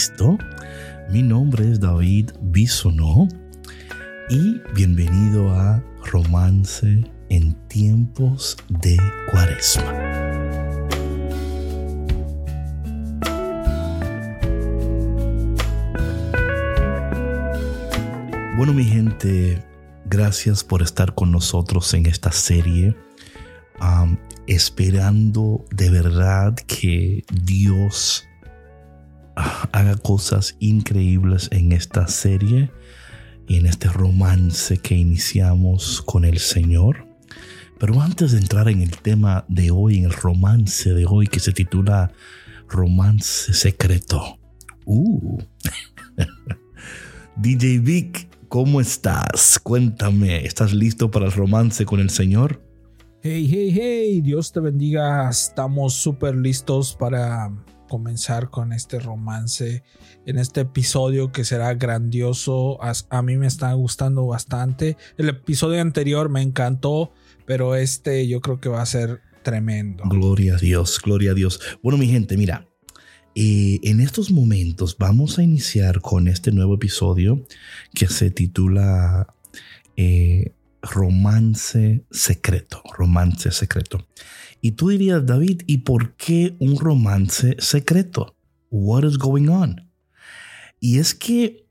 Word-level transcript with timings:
Cristo. 0.00 0.38
Mi 1.10 1.22
nombre 1.22 1.70
es 1.70 1.78
David 1.78 2.30
Bisonó 2.40 3.28
y 4.30 4.58
bienvenido 4.74 5.50
a 5.50 5.84
Romance 6.10 7.04
en 7.28 7.52
tiempos 7.68 8.56
de 8.70 8.96
Cuaresma. 9.30 9.92
Bueno, 18.56 18.72
mi 18.72 18.84
gente, 18.84 19.62
gracias 20.06 20.64
por 20.64 20.80
estar 20.80 21.14
con 21.14 21.30
nosotros 21.30 21.92
en 21.92 22.06
esta 22.06 22.32
serie 22.32 22.96
esperando 24.46 25.64
de 25.70 25.90
verdad 25.90 26.54
que 26.66 27.22
Dios 27.32 28.26
haga 29.34 29.96
cosas 29.96 30.56
increíbles 30.58 31.48
en 31.52 31.72
esta 31.72 32.06
serie 32.08 32.70
y 33.46 33.56
en 33.56 33.66
este 33.66 33.88
romance 33.88 34.78
que 34.78 34.94
iniciamos 34.94 36.02
con 36.02 36.24
el 36.24 36.38
Señor. 36.38 37.06
Pero 37.78 38.00
antes 38.00 38.32
de 38.32 38.38
entrar 38.38 38.68
en 38.68 38.82
el 38.82 38.98
tema 38.98 39.44
de 39.48 39.70
hoy, 39.70 39.98
en 39.98 40.04
el 40.04 40.12
romance 40.12 40.92
de 40.92 41.06
hoy 41.06 41.26
que 41.26 41.40
se 41.40 41.52
titula 41.52 42.12
Romance 42.68 43.52
Secreto. 43.54 44.38
Uh. 44.84 45.38
DJ 47.36 47.78
Vic, 47.78 48.28
¿cómo 48.48 48.80
estás? 48.80 49.58
Cuéntame, 49.58 50.44
¿estás 50.44 50.74
listo 50.74 51.10
para 51.10 51.26
el 51.26 51.32
romance 51.32 51.86
con 51.86 52.00
el 52.00 52.10
Señor? 52.10 52.62
Hey, 53.22 53.46
hey, 53.50 53.70
hey, 53.74 54.20
Dios 54.22 54.52
te 54.52 54.60
bendiga. 54.60 55.28
Estamos 55.28 55.94
súper 55.94 56.36
listos 56.36 56.94
para 56.94 57.50
comenzar 57.90 58.50
con 58.50 58.72
este 58.72 59.00
romance 59.00 59.82
en 60.24 60.38
este 60.38 60.60
episodio 60.60 61.32
que 61.32 61.44
será 61.44 61.74
grandioso. 61.74 62.78
A, 62.80 63.22
mí 63.22 63.36
me 63.36 63.48
está 63.48 63.72
gustando 63.72 64.24
bastante. 64.26 64.96
El 65.18 65.28
episodio 65.28 65.82
anterior 65.82 66.28
me 66.28 66.40
encantó, 66.40 67.12
pero 67.46 67.74
este 67.74 68.28
yo 68.28 68.40
creo 68.40 68.60
que 68.60 68.68
va 68.68 68.80
a 68.80 68.86
ser 68.86 69.22
tremendo. 69.42 70.04
Gloria 70.06 70.54
a 70.54 70.58
Dios, 70.58 71.00
gloria 71.04 71.32
a 71.32 71.34
Dios. 71.34 71.60
Bueno, 71.82 71.98
mi 71.98 72.06
gente, 72.06 72.36
mira, 72.36 72.68
eh, 73.34 73.80
en 73.82 74.00
estos 74.00 74.30
momentos 74.30 74.96
vamos 74.96 75.40
a 75.40 75.42
iniciar 75.42 76.00
con 76.00 76.28
este 76.28 76.52
nuevo 76.52 76.76
episodio 76.76 77.44
que 77.92 78.06
se 78.06 78.30
titula 78.30 79.34
eh, 79.96 80.54
romance 80.80 82.04
secreto, 82.12 82.84
romance 82.96 83.50
secreto. 83.50 84.06
Y 84.60 84.72
tú 84.72 84.88
dirías, 84.90 85.24
David, 85.24 85.62
¿y 85.66 85.78
por 85.78 86.14
qué 86.16 86.56
un 86.58 86.78
romance 86.78 87.56
secreto? 87.58 88.36
What 88.70 89.04
is 89.04 89.18
going 89.18 89.48
on? 89.48 89.90
Y 90.80 90.98
es 90.98 91.14
que 91.14 91.66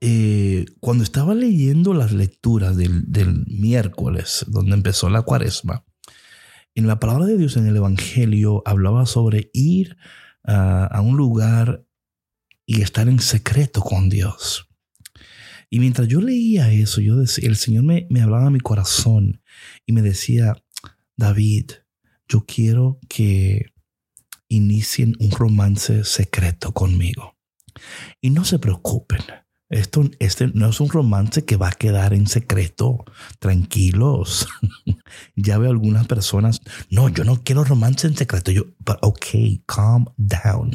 eh, 0.00 0.66
cuando 0.80 1.04
estaba 1.04 1.34
leyendo 1.34 1.94
las 1.94 2.12
lecturas 2.12 2.76
del, 2.76 3.44
miércoles, 3.46 4.44
donde 4.48 4.74
empezó 4.74 5.08
la 5.08 5.22
cuaresma, 5.22 5.84
en 6.74 6.86
la 6.86 6.98
palabra 6.98 7.26
de 7.26 7.36
Dios 7.36 7.56
en 7.56 7.66
el 7.66 7.76
Evangelio 7.76 8.62
hablaba 8.64 9.06
sobre 9.06 9.50
ir 9.52 9.96
a 10.44 11.00
un 11.02 11.16
lugar 11.16 11.84
y 12.66 12.82
estar 12.82 13.08
en 13.08 13.20
secreto 13.20 13.80
con 13.80 14.08
Dios. 14.08 14.68
Y 15.70 15.78
mientras 15.78 16.08
yo 16.08 16.20
leía 16.20 16.70
eso, 16.72 17.00
yo 17.00 17.14
el 17.20 17.56
Señor 17.56 17.84
me, 17.84 18.06
me 18.10 18.20
hablaba 18.20 18.46
a 18.46 18.50
mi 18.50 18.60
corazón 18.60 19.40
y 19.86 19.92
me 19.92 20.02
decía, 20.02 20.56
David, 21.16 21.70
yo 22.32 22.46
quiero 22.46 22.98
que 23.08 23.66
inicien 24.48 25.16
un 25.20 25.30
romance 25.32 26.04
secreto 26.04 26.72
conmigo. 26.72 27.36
Y 28.22 28.30
no 28.30 28.44
se 28.44 28.58
preocupen, 28.58 29.20
esto 29.68 30.10
este 30.18 30.48
no 30.48 30.70
es 30.70 30.80
un 30.80 30.88
romance 30.88 31.44
que 31.44 31.56
va 31.56 31.68
a 31.68 31.72
quedar 31.72 32.14
en 32.14 32.26
secreto. 32.26 33.04
Tranquilos. 33.38 34.48
ya 35.36 35.58
veo 35.58 35.70
algunas 35.70 36.06
personas. 36.06 36.60
No, 36.90 37.10
yo 37.10 37.24
no 37.24 37.42
quiero 37.42 37.64
romance 37.64 38.06
en 38.06 38.16
secreto. 38.16 38.50
Yo, 38.50 38.64
ok, 39.02 39.26
calm 39.66 40.06
down. 40.16 40.72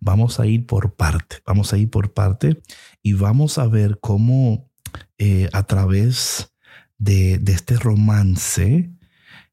Vamos 0.00 0.40
a 0.40 0.46
ir 0.46 0.66
por 0.66 0.94
parte. 0.94 1.36
Vamos 1.46 1.72
a 1.72 1.78
ir 1.78 1.88
por 1.88 2.12
parte 2.12 2.62
y 3.02 3.14
vamos 3.14 3.56
a 3.56 3.66
ver 3.66 3.98
cómo 4.00 4.70
eh, 5.16 5.48
a 5.52 5.62
través 5.64 6.52
de, 6.98 7.40
este 7.46 7.76
romance 7.76 8.90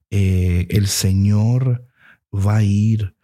eh, 0.09 0.67
el 0.69 0.87
Señor 0.87 1.87
va 2.33 2.57
a 2.57 2.63
ir 2.63 3.15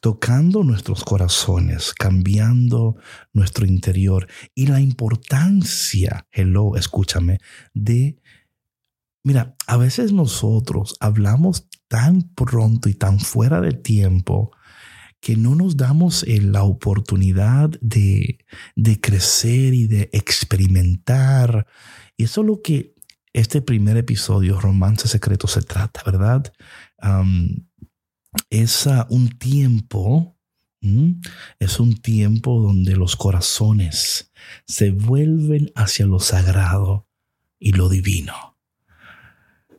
tocando 0.00 0.62
nuestros 0.62 1.02
corazones, 1.04 1.92
cambiando 1.94 2.96
nuestro 3.32 3.66
interior 3.66 4.28
y 4.54 4.66
la 4.66 4.80
importancia, 4.80 6.26
hello, 6.30 6.76
escúchame, 6.76 7.38
de, 7.74 8.18
mira, 9.24 9.56
a 9.66 9.76
veces 9.76 10.12
nosotros 10.12 10.96
hablamos 11.00 11.68
tan 11.88 12.22
pronto 12.34 12.88
y 12.88 12.94
tan 12.94 13.18
fuera 13.20 13.60
de 13.60 13.72
tiempo 13.72 14.52
que 15.20 15.36
no 15.36 15.54
nos 15.56 15.76
damos 15.76 16.24
la 16.28 16.62
oportunidad 16.62 17.70
de, 17.80 18.38
de 18.76 19.00
crecer 19.00 19.74
y 19.74 19.86
de 19.88 20.08
experimentar. 20.12 21.66
Y 22.16 22.24
eso 22.24 22.42
es 22.42 22.46
lo 22.46 22.62
que 22.62 22.94
este 23.36 23.60
primer 23.60 23.98
episodio, 23.98 24.58
Romance 24.58 25.08
Secreto, 25.08 25.46
se 25.46 25.60
trata, 25.60 26.02
¿verdad? 26.06 26.50
es 28.48 28.88
un 29.10 29.28
tiempo, 29.38 30.38
es 31.58 31.78
un 31.78 32.00
tiempo 32.00 32.62
donde 32.62 32.96
los 32.96 33.14
corazones 33.14 34.32
se 34.66 34.90
vuelven 34.90 35.70
hacia 35.74 36.06
lo 36.06 36.18
sagrado 36.18 37.10
y 37.58 37.72
lo 37.72 37.90
divino. 37.90 38.58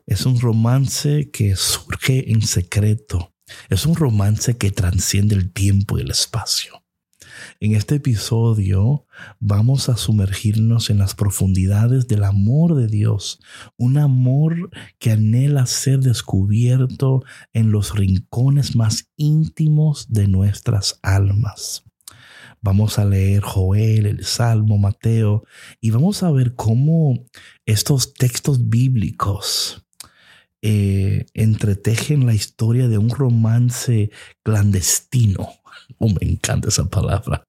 Es 0.06 0.24
un 0.24 0.38
romance 0.40 1.30
que 1.32 1.56
surge 1.56 2.30
en 2.30 2.42
secreto. 2.42 3.34
Es 3.68 3.86
un 3.86 3.96
romance 3.96 4.56
que 4.56 4.70
transciende 4.70 5.34
el 5.34 5.52
tiempo 5.52 5.98
y 5.98 6.02
el 6.02 6.12
espacio. 6.12 6.84
En 7.60 7.74
este 7.74 7.96
episodio 7.96 9.04
vamos 9.40 9.88
a 9.88 9.96
sumergirnos 9.96 10.90
en 10.90 10.98
las 10.98 11.16
profundidades 11.16 12.06
del 12.06 12.22
amor 12.22 12.76
de 12.76 12.86
Dios, 12.86 13.40
un 13.76 13.98
amor 13.98 14.70
que 15.00 15.10
anhela 15.10 15.66
ser 15.66 15.98
descubierto 15.98 17.24
en 17.52 17.72
los 17.72 17.96
rincones 17.96 18.76
más 18.76 19.10
íntimos 19.16 20.12
de 20.12 20.28
nuestras 20.28 21.00
almas. 21.02 21.82
Vamos 22.60 22.96
a 23.00 23.04
leer 23.04 23.42
Joel, 23.42 24.06
el 24.06 24.24
Salmo, 24.24 24.78
Mateo, 24.78 25.42
y 25.80 25.90
vamos 25.90 26.22
a 26.22 26.30
ver 26.30 26.54
cómo 26.54 27.26
estos 27.66 28.14
textos 28.14 28.68
bíblicos 28.68 29.84
eh, 30.62 31.26
entretejen 31.34 32.24
la 32.24 32.34
historia 32.34 32.86
de 32.86 32.98
un 32.98 33.10
romance 33.10 34.12
clandestino 34.44 35.57
Oh, 35.98 36.08
me 36.08 36.28
encanta 36.28 36.68
esa 36.68 36.88
palabra. 36.88 37.46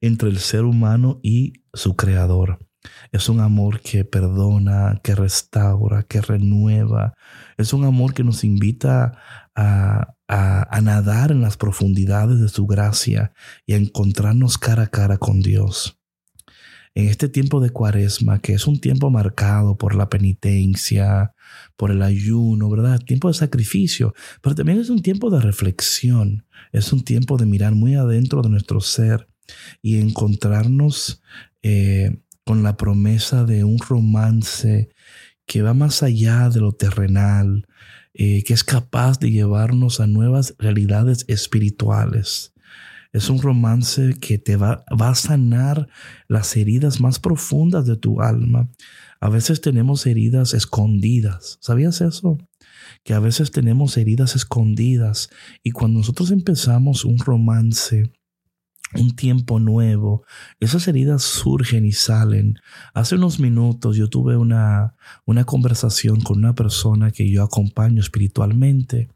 Entre 0.00 0.28
el 0.28 0.38
ser 0.38 0.64
humano 0.64 1.20
y 1.22 1.64
su 1.72 1.96
creador. 1.96 2.58
Es 3.12 3.28
un 3.28 3.40
amor 3.40 3.80
que 3.80 4.04
perdona, 4.04 5.00
que 5.02 5.14
restaura, 5.14 6.02
que 6.04 6.22
renueva. 6.22 7.12
Es 7.58 7.74
un 7.74 7.84
amor 7.84 8.14
que 8.14 8.24
nos 8.24 8.42
invita 8.42 9.18
a, 9.54 10.14
a, 10.28 10.80
nadar 10.80 11.30
en 11.30 11.42
las 11.42 11.58
profundidades 11.58 12.40
de 12.40 12.48
su 12.48 12.66
gracia 12.66 13.32
y 13.66 13.74
a 13.74 13.76
encontrarnos 13.76 14.56
cara 14.56 14.84
a 14.84 14.86
cara 14.86 15.18
con 15.18 15.40
Dios 15.40 16.00
en 16.94 17.08
este 17.08 17.28
tiempo 17.28 17.60
de 17.60 17.70
cuaresma, 17.70 18.40
que 18.40 18.52
es 18.52 18.66
un 18.66 18.80
tiempo 18.80 19.10
marcado 19.10 19.76
por 19.76 19.94
la 19.94 20.08
penitencia, 20.08 21.34
por 21.76 21.90
el 21.90 22.02
ayuno, 22.02 22.68
¿verdad? 22.70 23.00
Tiempo 23.00 23.28
de 23.28 23.34
sacrificio, 23.34 24.14
pero 24.42 24.54
también 24.54 24.80
es 24.80 24.90
un 24.90 25.02
tiempo 25.02 25.30
de 25.30 25.40
reflexión, 25.40 26.44
es 26.72 26.92
un 26.92 27.02
tiempo 27.04 27.36
de 27.36 27.46
mirar 27.46 27.74
muy 27.74 27.94
adentro 27.94 28.42
de 28.42 28.50
nuestro 28.50 28.80
ser 28.80 29.28
y 29.82 29.98
encontrarnos 29.98 31.22
eh, 31.62 32.20
con 32.44 32.62
la 32.62 32.76
promesa 32.76 33.44
de 33.44 33.64
un 33.64 33.78
romance 33.78 34.90
que 35.46 35.62
va 35.62 35.74
más 35.74 36.02
allá 36.02 36.48
de 36.48 36.60
lo 36.60 36.72
terrenal, 36.72 37.66
eh, 38.14 38.44
que 38.44 38.54
es 38.54 38.64
capaz 38.64 39.18
de 39.18 39.30
llevarnos 39.30 40.00
a 40.00 40.06
nuevas 40.06 40.54
realidades 40.58 41.24
espirituales. 41.28 42.52
Es 43.12 43.28
un 43.28 43.42
romance 43.42 44.14
que 44.20 44.38
te 44.38 44.56
va, 44.56 44.84
va, 45.00 45.10
a 45.10 45.14
sanar 45.16 45.88
las 46.28 46.56
heridas 46.56 47.00
más 47.00 47.18
profundas 47.18 47.84
de 47.86 47.96
tu 47.96 48.20
alma. 48.20 48.68
A 49.20 49.28
veces 49.28 49.60
tenemos 49.60 50.06
heridas 50.06 50.54
escondidas. 50.54 51.58
¿Sabías 51.60 52.00
eso? 52.00 52.38
Que 53.04 53.14
a 53.14 53.20
veces 53.20 53.50
tenemos 53.50 53.96
heridas 53.96 54.34
escondidas 54.34 55.30
y 55.62 55.72
cuando 55.72 55.98
nosotros 55.98 56.30
empezamos 56.30 57.04
un 57.04 57.18
romance 57.18 58.10
un 58.94 59.14
tiempo 59.14 59.60
nuevo. 59.60 60.24
Esas 60.58 60.88
heridas 60.88 61.22
surgen 61.22 61.84
y 61.84 61.92
salen. 61.92 62.58
Hace 62.94 63.14
unos 63.16 63.38
minutos 63.38 63.96
yo 63.96 64.08
tuve 64.08 64.36
una, 64.36 64.94
una 65.24 65.44
conversación 65.44 66.20
con 66.20 66.38
una 66.38 66.54
persona 66.54 67.10
que 67.10 67.30
yo 67.30 67.42
acompaño 67.42 68.00
espiritualmente. 68.00 69.08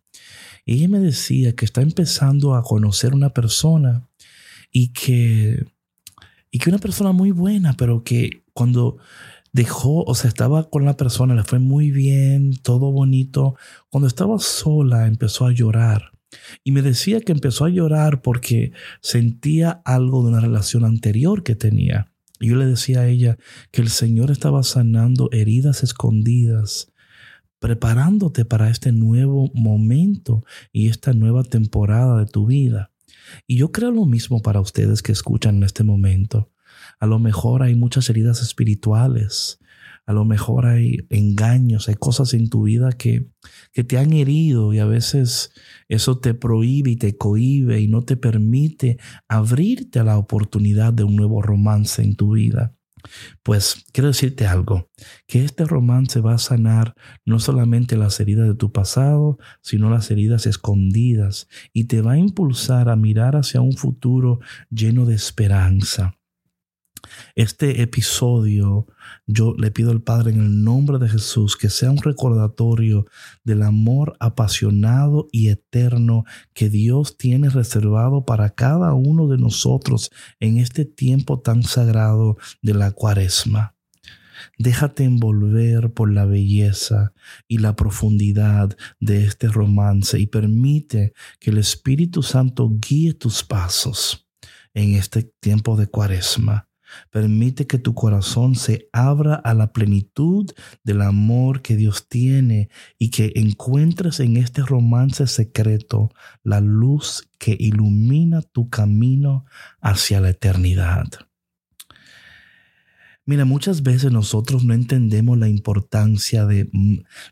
Y 0.65 0.75
ella 0.75 0.89
me 0.89 1.01
decía 1.01 1.55
que 1.55 1.65
está 1.65 1.83
empezando 1.83 2.55
a 2.55 2.63
conocer 2.63 3.15
una 3.15 3.31
persona 3.31 4.09
y 4.71 4.93
que, 4.93 5.67
y 6.51 6.59
que 6.59 6.71
una 6.71 6.79
persona 6.79 7.13
muy 7.13 7.33
buena, 7.33 7.75
pero 7.75 8.03
que 8.03 8.45
cuando 8.53 8.99
dejó, 9.55 10.03
o 10.03 10.15
sea, 10.17 10.29
estaba 10.29 10.69
con 10.69 10.85
la 10.85 10.97
persona, 10.97 11.35
le 11.35 11.45
fue 11.45 11.61
muy 11.61 11.93
bien, 11.93 12.57
todo 12.63 12.91
bonito. 12.91 13.55
Cuando 13.89 14.09
estaba 14.09 14.39
sola 14.41 15.07
empezó 15.07 15.47
a 15.47 15.53
llorar. 15.53 16.11
Y 16.65 16.73
me 16.73 16.83
decía 16.83 17.21
que 17.21 17.31
empezó 17.31 17.65
a 17.65 17.71
llorar 17.71 18.21
porque 18.21 18.73
sentía 19.01 19.81
algo 19.85 20.23
de 20.23 20.31
una 20.31 20.41
relación 20.41 20.85
anterior 20.85 21.45
que 21.45 21.55
tenía. 21.55 22.13
Y 22.41 22.49
yo 22.49 22.57
le 22.57 22.67
decía 22.67 23.03
a 23.03 23.07
ella 23.07 23.39
que 23.71 23.81
el 23.81 23.91
Señor 23.91 24.33
estaba 24.33 24.65
sanando 24.65 25.29
heridas 25.31 25.85
escondidas, 25.85 26.93
preparándote 27.61 28.45
para 28.45 28.71
este 28.71 28.91
nuevo 28.91 29.53
momento 29.55 30.45
y 30.73 30.89
esta 30.89 31.13
nueva 31.13 31.45
temporada 31.45 32.19
de 32.19 32.27
tu 32.27 32.47
vida. 32.47 32.91
Y 33.47 33.57
yo 33.59 33.71
creo 33.71 33.93
lo 33.93 34.05
mismo 34.05 34.43
para 34.43 34.61
ustedes 34.61 35.01
que 35.01 35.13
escuchan 35.13 35.59
en 35.59 35.63
este 35.63 35.85
momento. 35.85 36.51
A 37.01 37.07
lo 37.07 37.19
mejor 37.19 37.63
hay 37.63 37.75
muchas 37.75 38.09
heridas 38.11 38.43
espirituales, 38.43 39.59
a 40.07 40.13
lo 40.13 40.25
mejor 40.25 40.67
hay 40.67 40.99
engaños, 41.09 41.89
hay 41.89 41.95
cosas 41.95 42.35
en 42.35 42.51
tu 42.51 42.65
vida 42.65 42.93
que, 42.93 43.27
que 43.73 43.85
te 43.85 43.99
han 43.99 44.13
herido 44.13 44.75
y 44.75 44.79
a 44.79 44.85
veces 44.85 45.53
eso 45.89 46.19
te 46.19 46.35
prohíbe 46.35 46.91
y 46.91 46.97
te 46.97 47.17
cohíbe 47.17 47.81
y 47.81 47.89
no 47.89 48.03
te 48.03 48.17
permite 48.17 48.99
abrirte 49.29 50.01
a 50.01 50.05
la 50.05 50.19
oportunidad 50.19 50.93
de 50.93 51.05
un 51.05 51.17
nuevo 51.17 51.41
romance 51.41 52.03
en 52.03 52.17
tu 52.17 52.33
vida. 52.33 52.75
Pues 53.43 53.85
quiero 53.93 54.09
decirte 54.09 54.47
algo, 54.47 54.91
que 55.27 55.45
este 55.45 55.65
romance 55.65 56.21
va 56.21 56.35
a 56.35 56.39
sanar 56.39 56.95
no 57.25 57.39
solamente 57.39 57.97
las 57.97 58.19
heridas 58.21 58.49
de 58.49 58.55
tu 58.55 58.73
pasado, 58.73 59.39
sino 59.61 59.91
las 59.91 60.11
heridas 60.11 60.47
escondidas 60.47 61.49
y 61.73 61.85
te 61.85 62.01
va 62.01 62.13
a 62.13 62.19
impulsar 62.19 62.89
a 62.89 62.97
mirar 62.97 63.37
hacia 63.37 63.61
un 63.61 63.73
futuro 63.73 64.41
lleno 64.71 65.05
de 65.05 65.15
esperanza. 65.15 66.19
Este 67.35 67.83
episodio, 67.83 68.87
yo 69.27 69.55
le 69.59 69.71
pido 69.71 69.91
al 69.91 70.03
Padre 70.03 70.33
en 70.33 70.41
el 70.41 70.63
nombre 70.63 70.99
de 70.99 71.09
Jesús 71.09 71.57
que 71.57 71.71
sea 71.71 71.91
un 71.91 71.99
recordatorio 71.99 73.07
del 73.45 73.63
amor 73.63 74.17
apasionado 74.21 75.29
y 75.33 75.49
eterno 75.49 76.25
que 76.53 76.69
Dios 76.69 77.17
tiene 77.17 77.49
reservado 77.49 78.25
para 78.25 78.51
cada 78.51 78.95
uno 78.95 79.29
de 79.29 79.39
nosotros 79.39 80.11
en 80.41 80.59
este 80.59 80.85
tiempo 80.85 81.41
tan 81.41 81.63
sagrado 81.63 82.37
de 82.63 82.75
la 82.75 82.93
cuaresma. 82.93 83.75
Déjate 84.59 85.05
envolver 85.05 85.93
por 85.93 86.13
la 86.13 86.25
belleza 86.25 87.13
y 87.49 87.59
la 87.59 87.77
profundidad 87.77 88.77
de 89.01 89.25
este 89.25 89.49
romance 89.49 90.19
y 90.19 90.27
permite 90.27 91.13
que 91.41 91.51
el 91.51 91.59
Espíritu 91.59 92.23
Santo 92.23 92.71
guíe 92.71 93.15
tus 93.15 93.43
pasos 93.43 94.29
en 94.75 94.95
este 94.95 95.23
tiempo 95.41 95.77
de 95.77 95.87
cuaresma. 95.87 96.69
Permite 97.11 97.67
que 97.67 97.79
tu 97.79 97.95
corazón 97.95 98.55
se 98.55 98.89
abra 98.93 99.35
a 99.35 99.55
la 99.55 99.73
plenitud 99.73 100.51
del 100.83 101.03
amor 101.03 101.63
que 101.63 101.77
Dios 101.77 102.09
tiene 102.09 102.69
y 102.99 103.11
que 103.11 103.33
encuentres 103.37 104.21
en 104.21 104.37
este 104.37 104.63
romance 104.63 105.27
secreto 105.27 106.11
la 106.43 106.61
luz 106.61 107.29
que 107.39 107.57
ilumina 107.59 108.43
tu 108.43 108.69
camino 108.69 109.45
hacia 109.81 110.21
la 110.21 110.31
eternidad. 110.31 111.07
Mira, 113.27 113.47
muchas 113.47 113.83
veces 113.83 114.13
nosotros 114.13 114.65
no 114.65 114.75
entendemos 114.75 115.39
la 115.39 115.49
importancia 115.49 116.45
de, 116.45 116.69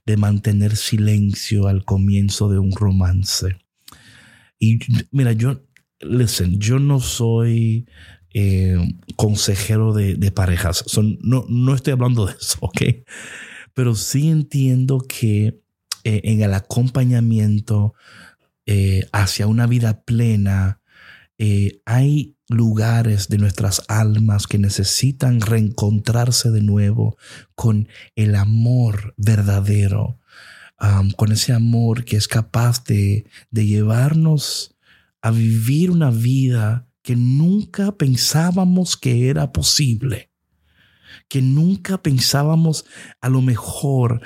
de 0.06 0.16
mantener 0.16 0.76
silencio 0.76 1.66
al 1.66 1.84
comienzo 1.84 2.48
de 2.48 2.58
un 2.58 2.72
romance. 2.72 3.58
Y 4.58 4.78
mira, 5.10 5.32
yo, 5.32 5.66
listen, 6.00 6.58
yo 6.58 6.78
no 6.78 7.00
soy 7.00 7.86
eh, 8.34 8.76
consejero 9.16 9.92
de, 9.92 10.30
parejas. 10.30 10.84
No, 11.20 11.44
no 11.48 11.74
estoy 11.74 11.92
hablando 11.92 12.26
de 12.26 12.32
eso, 12.32 12.58
¿ok? 12.60 12.80
Pero 13.74 13.94
sí 13.94 14.30
entiendo 14.30 15.04
que 15.06 15.60
eh, 16.04 16.20
en 16.24 16.42
el 16.42 16.54
acompañamiento 16.54 17.94
eh, 18.66 19.06
hacia 19.12 19.46
una 19.46 19.66
vida 19.66 20.02
plena, 20.02 20.78
hay 21.86 22.36
lugares 22.48 23.26
de 23.26 23.36
nuestras 23.36 23.82
almas 23.88 24.46
que 24.46 24.58
necesitan 24.58 25.40
reencontrarse 25.40 26.52
de 26.52 26.62
nuevo 26.62 27.16
con 27.56 27.88
el 28.14 28.36
amor 28.36 29.12
verdadero, 29.16 30.20
con 31.16 31.32
ese 31.32 31.52
amor 31.52 32.04
que 32.04 32.16
es 32.16 32.28
capaz 32.28 32.84
de, 32.84 33.26
de 33.50 33.66
llevarnos 33.66 34.76
a 35.20 35.32
vivir 35.32 35.90
una 35.90 36.12
vida 36.12 36.86
que 37.02 37.16
nunca 37.16 37.92
pensábamos 37.92 38.96
que 38.96 39.28
era 39.28 39.52
posible, 39.52 40.30
que 41.28 41.42
nunca 41.42 42.02
pensábamos 42.02 42.84
a 43.20 43.28
lo 43.28 43.42
mejor 43.42 44.22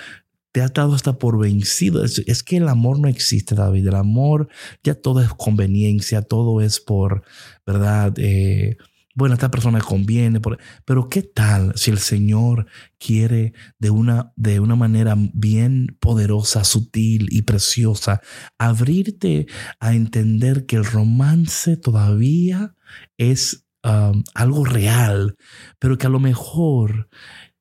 te 0.52 0.62
ha 0.62 0.68
dado 0.68 0.94
hasta 0.94 1.18
por 1.18 1.38
vencido. 1.38 2.02
Es, 2.02 2.42
que 2.42 2.56
el 2.56 2.68
amor 2.68 2.98
no 2.98 3.08
existe, 3.08 3.54
David. 3.54 3.88
El 3.88 3.94
amor 3.94 4.48
ya 4.82 4.94
todo 4.94 5.20
es 5.20 5.28
conveniencia, 5.28 6.22
todo 6.22 6.62
es 6.62 6.80
por, 6.80 7.24
¿verdad? 7.66 8.14
Eh, 8.16 8.78
bueno, 9.16 9.34
esta 9.34 9.50
persona 9.50 9.80
conviene, 9.80 10.40
pero 10.84 11.08
¿qué 11.08 11.22
tal 11.22 11.72
si 11.74 11.90
el 11.90 11.98
Señor 11.98 12.66
quiere 12.98 13.54
de 13.78 13.88
una, 13.88 14.34
de 14.36 14.60
una 14.60 14.76
manera 14.76 15.16
bien 15.32 15.96
poderosa, 16.00 16.64
sutil 16.64 17.28
y 17.30 17.42
preciosa 17.42 18.20
abrirte 18.58 19.46
a 19.80 19.94
entender 19.94 20.66
que 20.66 20.76
el 20.76 20.84
romance 20.84 21.78
todavía 21.78 22.74
es 23.16 23.66
um, 23.82 24.22
algo 24.34 24.66
real, 24.66 25.36
pero 25.78 25.96
que 25.96 26.06
a 26.06 26.10
lo 26.10 26.20
mejor 26.20 27.08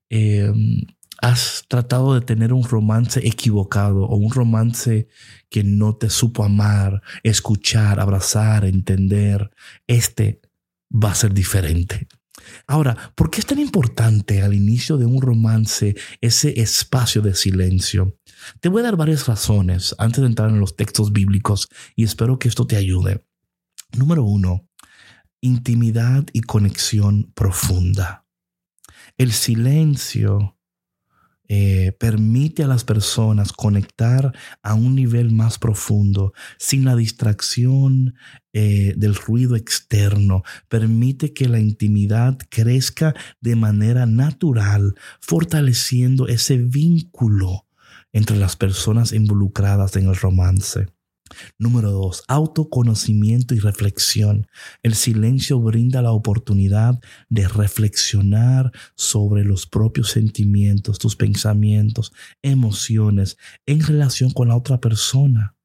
em, 0.09 0.81
has 1.21 1.63
tratado 1.69 2.15
de 2.15 2.21
tener 2.21 2.51
un 2.51 2.65
romance 2.65 3.25
equivocado 3.25 4.03
o 4.03 4.17
un 4.17 4.31
romance 4.31 5.07
que 5.49 5.63
no 5.63 5.95
te 5.95 6.09
supo 6.09 6.43
amar, 6.43 7.01
escuchar, 7.23 8.01
abrazar, 8.01 8.65
entender. 8.65 9.51
Este 9.87 10.41
va 10.91 11.11
a 11.11 11.15
ser 11.15 11.33
diferente. 11.33 12.07
Ahora, 12.67 13.13
¿por 13.15 13.29
qué 13.29 13.39
es 13.39 13.45
tan 13.45 13.59
importante 13.59 14.41
al 14.41 14.53
inicio 14.53 14.97
de 14.97 15.05
un 15.05 15.21
romance 15.21 15.95
ese 16.21 16.59
espacio 16.59 17.21
de 17.21 17.33
silencio? 17.33 18.19
Te 18.59 18.69
voy 18.69 18.81
a 18.81 18.85
dar 18.85 18.97
varias 18.97 19.27
razones 19.27 19.95
antes 19.97 20.21
de 20.21 20.27
entrar 20.27 20.49
en 20.49 20.59
los 20.59 20.75
textos 20.75 21.11
bíblicos 21.11 21.67
y 21.95 22.03
espero 22.03 22.37
que 22.37 22.47
esto 22.47 22.67
te 22.67 22.75
ayude. 22.75 23.25
Número 23.97 24.23
uno, 24.23 24.67
intimidad 25.41 26.25
y 26.33 26.41
conexión 26.41 27.31
profunda. 27.33 28.25
El 29.17 29.31
silencio 29.31 30.54
eh, 31.47 31.95
permite 31.99 32.63
a 32.63 32.67
las 32.67 32.83
personas 32.83 33.53
conectar 33.53 34.33
a 34.63 34.73
un 34.73 34.95
nivel 34.95 35.31
más 35.31 35.59
profundo, 35.59 36.33
sin 36.57 36.85
la 36.85 36.95
distracción 36.95 38.15
eh, 38.53 38.93
del 38.97 39.15
ruido 39.15 39.55
externo. 39.55 40.43
Permite 40.69 41.33
que 41.33 41.47
la 41.47 41.59
intimidad 41.59 42.37
crezca 42.49 43.13
de 43.41 43.55
manera 43.55 44.05
natural, 44.05 44.95
fortaleciendo 45.19 46.27
ese 46.27 46.57
vínculo 46.57 47.67
entre 48.11 48.37
las 48.37 48.55
personas 48.55 49.11
involucradas 49.11 49.95
en 49.97 50.07
el 50.07 50.15
romance. 50.15 50.94
Número 51.57 51.91
dos, 51.91 52.23
autoconocimiento 52.27 53.55
y 53.55 53.59
reflexión. 53.59 54.47
El 54.83 54.93
silencio 54.93 55.59
brinda 55.59 56.01
la 56.01 56.11
oportunidad 56.11 56.99
de 57.29 57.47
reflexionar 57.47 58.71
sobre 58.95 59.43
los 59.43 59.65
propios 59.65 60.11
sentimientos, 60.11 60.99
tus 60.99 61.15
pensamientos, 61.15 62.13
emociones 62.43 63.37
en 63.65 63.81
relación 63.81 64.31
con 64.31 64.49
la 64.49 64.55
otra 64.55 64.79
persona. 64.79 65.55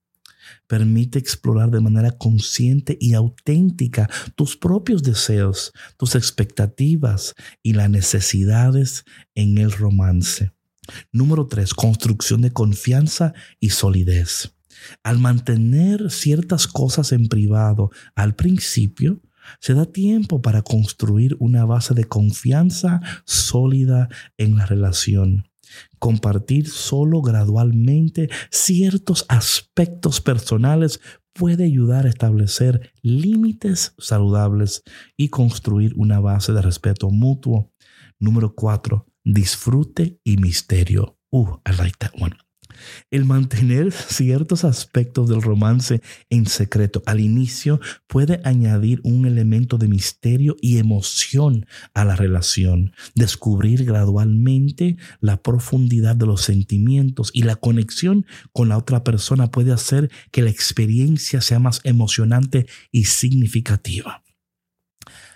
Permite 0.67 1.19
explorar 1.19 1.71
de 1.71 1.81
manera 1.81 2.13
consciente 2.13 2.97
y 2.99 3.15
auténtica 3.15 4.09
tus 4.37 4.57
propios 4.57 5.03
deseos, 5.03 5.73
tus 5.97 6.15
expectativas 6.15 7.35
y 7.63 7.75
las 7.75 7.91
necesidades 7.91 9.05
en 9.35 9.59
el 9.59 9.73
romance. 9.73 10.53
Número 11.13 11.47
tres, 11.47 11.75
construcción 11.75 12.41
de 12.41 12.53
confianza 12.53 13.35
y 13.61 13.71
solidez. 13.71 14.55
Al 15.03 15.19
mantener 15.19 16.11
ciertas 16.11 16.67
cosas 16.67 17.13
en 17.13 17.29
privado 17.29 17.91
al 18.15 18.35
principio, 18.35 19.21
se 19.61 19.75
da 19.75 19.87
tiempo 19.87 20.43
para 20.43 20.63
construir 20.63 21.37
una 21.39 21.65
base 21.65 21.95
de 21.95 22.05
confianza 22.05 23.01
sólida 23.25 24.09
en 24.37 24.57
la 24.57 24.67
relación. 24.67 25.49
Compartir 25.99 26.69
solo 26.69 27.23
gradualmente 27.23 28.29
ciertos 28.51 29.25
aspectos 29.29 30.21
personales 30.21 31.01
puede 31.33 31.65
ayudar 31.65 32.07
a 32.07 32.09
establecer 32.09 32.93
límites 33.03 33.95
saludables 33.99 34.83
y 35.17 35.29
construir 35.29 35.95
una 35.97 36.21
base 36.21 36.53
de 36.53 36.63
respeto 36.63 37.11
mutuo. 37.11 37.73
Número 38.19 38.55
cuatro, 38.55 39.07
disfrute 39.25 40.19
y 40.25 40.37
misterio. 40.39 41.19
Uh, 41.31 41.59
I 41.65 41.77
like 41.77 41.97
that 41.99 42.13
one. 42.21 42.37
El 43.11 43.25
mantener 43.25 43.93
ciertos 43.93 44.65
aspectos 44.65 45.29
del 45.29 45.43
romance 45.43 46.01
en 46.31 46.47
secreto 46.47 47.03
al 47.07 47.21
inicio 47.21 47.81
puede 48.07 48.41
añadir 48.45 49.01
un 49.05 49.27
elemento 49.27 49.79
de 49.79 49.89
misterio 49.89 50.57
y 50.61 50.79
emoción 50.79 51.67
a 51.95 52.05
la 52.05 52.17
relación. 52.17 52.93
Descubrir 53.15 53.85
gradualmente 53.85 54.97
la 55.21 55.43
profundidad 55.43 56.17
de 56.17 56.27
los 56.27 56.43
sentimientos 56.43 57.31
y 57.33 57.43
la 57.43 57.57
conexión 57.57 58.27
con 58.53 58.69
la 58.69 58.79
otra 58.79 59.05
persona 59.05 59.51
puede 59.51 59.73
hacer 59.73 60.11
que 60.31 60.43
la 60.43 60.51
experiencia 60.51 61.41
sea 61.41 61.59
más 61.59 61.81
emocionante 61.85 62.67
y 62.93 63.05
significativa. 63.05 64.23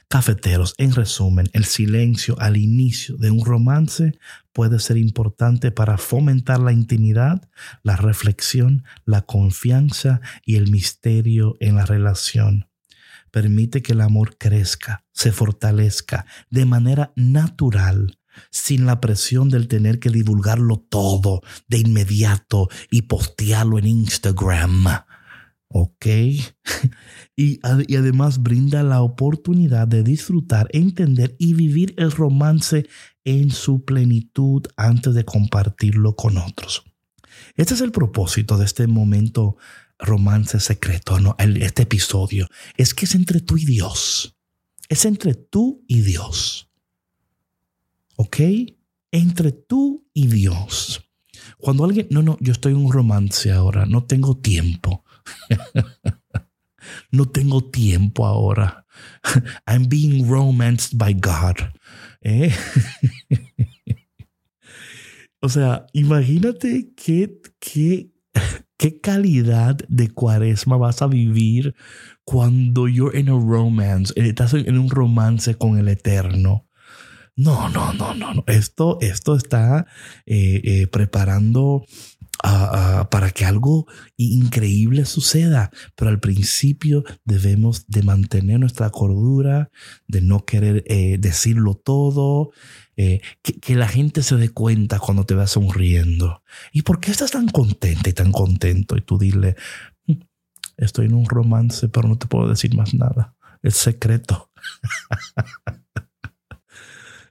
Cafeteros, 0.09 0.75
en 0.79 0.93
resumen, 0.93 1.49
el 1.53 1.65
silencio 1.65 2.39
al 2.39 2.57
inicio 2.57 3.17
de 3.17 3.31
un 3.31 3.45
romance 3.45 4.19
puede 4.53 4.79
ser 4.79 4.97
importante 4.97 5.71
para 5.71 5.99
fomentar 5.99 6.61
la 6.61 6.73
intimidad, 6.73 7.49
la 7.83 7.97
reflexión, 7.97 8.85
la 9.05 9.23
confianza 9.23 10.21
y 10.45 10.57
el 10.57 10.71
misterio 10.71 11.57
en 11.61 11.77
la 11.77 11.87
relación. 11.87 12.69
Permite 13.31 13.83
que 13.83 13.93
el 13.93 14.01
amor 14.01 14.37
crezca, 14.39 15.05
se 15.13 15.33
fortalezca 15.33 16.27
de 16.51 16.65
manera 16.65 17.13
natural, 17.17 18.19
sin 18.51 18.87
la 18.87 19.01
presión 19.01 19.49
del 19.49 19.67
tener 19.67 19.99
que 19.99 20.11
divulgarlo 20.11 20.79
todo 20.79 21.43
de 21.67 21.79
inmediato 21.79 22.69
y 22.91 23.03
postearlo 23.03 23.79
en 23.79 23.87
Instagram. 23.87 24.87
¿ok? 25.75 26.07
y, 27.37 27.61
además 27.67 28.43
brinda 28.43 28.83
la 28.83 29.03
oportunidad 29.03 29.89
de 29.89 30.03
disfrutar, 30.03 30.69
entender 30.73 31.35
y 31.39 31.55
vivir 31.55 31.95
el 31.97 32.13
romance 32.13 32.87
en 33.25 33.51
su 33.51 33.85
plenitud 33.85 34.67
antes 34.77 35.15
de 35.15 35.25
compartirlo 35.25 36.15
con 36.15 36.39
otros. 36.39 36.85
Este 37.57 37.75
es 37.75 37.81
el 37.81 37.93
propósito 37.93 38.57
de 38.57 38.65
este 38.65 38.87
momento 38.87 39.57
romance 39.99 40.61
secreto, 40.61 41.19
¿no? 41.21 41.37
este 41.39 41.83
episodio. 41.83 42.49
Es 42.77 42.95
que 42.95 43.07
es 43.07 43.15
entre 43.15 43.41
tú 43.41 43.57
y 43.57 43.65
Dios. 43.65 44.37
Es 44.89 45.05
entre 45.05 45.35
tú 45.35 45.85
y 45.89 46.03
Dios. 46.03 46.69
¿Ok? 48.17 48.39
Entre 49.11 49.53
tú 49.53 50.07
y 50.13 50.27
Dios. 50.29 51.03
Cuando 51.59 51.85
alguien, 51.85 52.07
no, 52.11 52.23
no, 52.23 52.37
yo 52.41 52.53
estoy 52.53 52.73
en 52.73 52.79
un 52.79 52.93
romance 52.93 53.51
ahora, 53.51 53.87
no 53.87 54.05
tengo 54.05 54.37
tiempo. 54.37 55.05
no 57.15 57.27
tengo 57.27 57.63
tiempo 57.63 58.27
ahora. 58.27 58.85
I'm 59.67 59.89
being 59.89 60.29
romanced 60.29 60.99
by 60.99 61.15
God. 61.15 61.57
¿Eh? 62.23 62.53
o 65.41 65.49
sea, 65.49 65.87
imagínate 65.93 66.93
qué, 66.97 67.41
qué, 67.61 68.11
qué 68.77 69.01
calidad 69.01 69.79
de 69.89 70.11
cuaresma 70.11 70.77
vas 70.77 71.03
a 71.03 71.07
vivir 71.07 71.75
cuando 72.25 72.89
you're 72.89 73.19
in 73.19 73.29
a 73.29 73.39
romance, 73.39 74.13
eh, 74.17 74.29
estás 74.29 74.55
en 74.55 74.79
un 74.79 74.91
romance 74.91 75.55
con 75.57 75.79
el 75.79 75.89
eterno. 75.89 76.67
No, 77.37 77.69
no, 77.69 77.93
no, 77.93 78.15
no, 78.15 78.33
no. 78.33 78.45
Esto, 78.47 78.99
esto 79.01 79.35
está 79.35 79.87
eh, 80.25 80.87
preparando 80.87 81.85
para 82.43 83.31
que 83.31 83.45
algo 83.45 83.87
increíble 84.17 85.05
suceda. 85.05 85.71
Pero 85.97 86.11
al 86.11 86.21
principio 86.21 87.05
debemos 87.25 87.87
de 87.87 88.03
mantener 88.03 88.61
nuestra 88.61 88.91
cordura, 88.91 89.71
de 90.07 90.21
no 90.21 90.45
querer 90.45 90.85
eh, 90.87 91.17
decirlo 91.19 91.75
todo, 91.75 92.51
eh, 92.97 93.21
que, 93.43 93.75
la 93.75 93.89
gente 93.89 94.23
se 94.23 94.37
dé 94.37 94.51
cuenta 94.51 94.99
cuando 94.99 95.25
te 95.25 95.35
va 95.35 95.47
sonriendo. 95.47 96.43
¿Y 96.73 96.83
por 96.83 97.01
qué 97.01 97.11
estás 97.11 97.33
tan 97.33 97.49
contenta 97.49 98.11
y 98.11 98.13
tan 98.13 98.33
contento? 98.33 98.97
Y 98.97 99.01
tú 99.01 99.19
dile, 99.19 99.57
mm, 100.07 100.13
estoy 100.77 101.07
en 101.07 101.15
un 101.15 101.27
romance, 101.27 101.89
pero 101.89 102.09
no 102.09 102.19
te 102.19 102.27
puedo 102.27 102.49
decir 102.49 102.75
más 102.75 102.95
nada. 102.95 103.35
Es 103.63 103.77
secreto. 103.77 104.51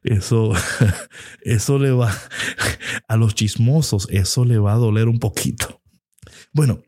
Eso, 0.04 0.54
eso 1.42 1.80
le 1.80 1.92
va 1.92 2.14
a 3.08 3.18
los 3.18 3.36
chismosos, 3.36 4.08
eso 4.12 4.46
le 4.46 4.58
va 4.58 4.74
a 4.74 4.78
doler 4.78 5.08
un 5.08 5.20
poquito. 5.20 5.82
Bueno, 6.54 6.82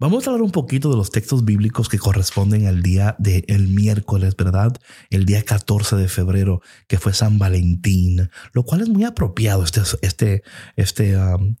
Vamos 0.00 0.26
a 0.26 0.30
hablar 0.30 0.42
un 0.42 0.50
poquito 0.50 0.90
de 0.90 0.96
los 0.96 1.10
textos 1.10 1.44
bíblicos 1.44 1.88
que 1.88 1.98
corresponden 1.98 2.66
al 2.66 2.82
día 2.82 3.14
del 3.18 3.68
miércoles, 3.68 4.34
¿verdad? 4.36 4.76
El 5.08 5.24
día 5.24 5.44
14 5.44 5.96
de 5.96 6.08
febrero, 6.08 6.60
que 6.88 6.98
fue 6.98 7.14
San 7.14 7.38
Valentín, 7.38 8.28
lo 8.52 8.64
cual 8.64 8.80
es 8.80 8.88
muy 8.88 9.04
apropiado, 9.04 9.62
este, 9.62 9.82
este, 10.02 10.42
este 10.74 11.16
um, 11.16 11.56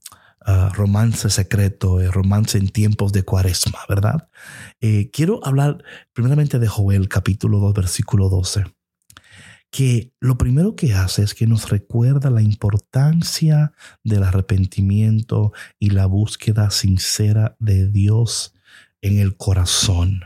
uh, 0.46 0.68
romance 0.74 1.30
secreto, 1.30 2.00
el 2.00 2.12
romance 2.12 2.58
en 2.58 2.68
tiempos 2.68 3.12
de 3.12 3.22
cuaresma, 3.22 3.78
¿verdad? 3.88 4.28
Eh, 4.80 5.10
quiero 5.12 5.40
hablar 5.44 5.84
primeramente 6.12 6.58
de 6.58 6.66
Joel, 6.66 7.08
capítulo 7.08 7.60
2, 7.60 7.72
versículo 7.72 8.28
12 8.28 8.64
que 9.74 10.12
lo 10.20 10.38
primero 10.38 10.76
que 10.76 10.94
hace 10.94 11.24
es 11.24 11.34
que 11.34 11.48
nos 11.48 11.68
recuerda 11.68 12.30
la 12.30 12.42
importancia 12.42 13.72
del 14.04 14.22
arrepentimiento 14.22 15.52
y 15.80 15.90
la 15.90 16.06
búsqueda 16.06 16.70
sincera 16.70 17.56
de 17.58 17.88
Dios 17.88 18.54
en 19.02 19.18
el 19.18 19.36
corazón. 19.36 20.20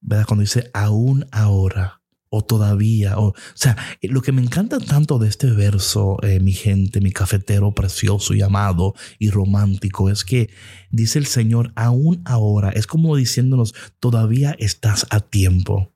¿Verdad? 0.00 0.24
Cuando 0.26 0.40
dice 0.40 0.70
aún 0.72 1.26
ahora 1.32 2.00
o 2.30 2.42
todavía, 2.42 3.18
o, 3.18 3.34
sea, 3.52 3.76
lo 4.00 4.22
que 4.22 4.32
me 4.32 4.40
encanta 4.40 4.78
tanto 4.78 5.18
de 5.18 5.28
este 5.28 5.50
verso, 5.50 6.16
eh, 6.22 6.40
mi 6.40 6.52
gente, 6.52 7.02
mi 7.02 7.12
cafetero 7.12 7.74
precioso 7.74 8.32
y 8.32 8.40
amado 8.40 8.94
y 9.18 9.28
romántico, 9.28 10.08
es 10.08 10.24
que 10.24 10.48
dice 10.90 11.18
el 11.18 11.26
Señor, 11.26 11.72
aún 11.74 12.22
ahora, 12.24 12.70
es 12.70 12.86
como 12.86 13.16
diciéndonos, 13.16 13.74
todavía 13.98 14.56
estás 14.58 15.06
a 15.10 15.20
tiempo. 15.20 15.92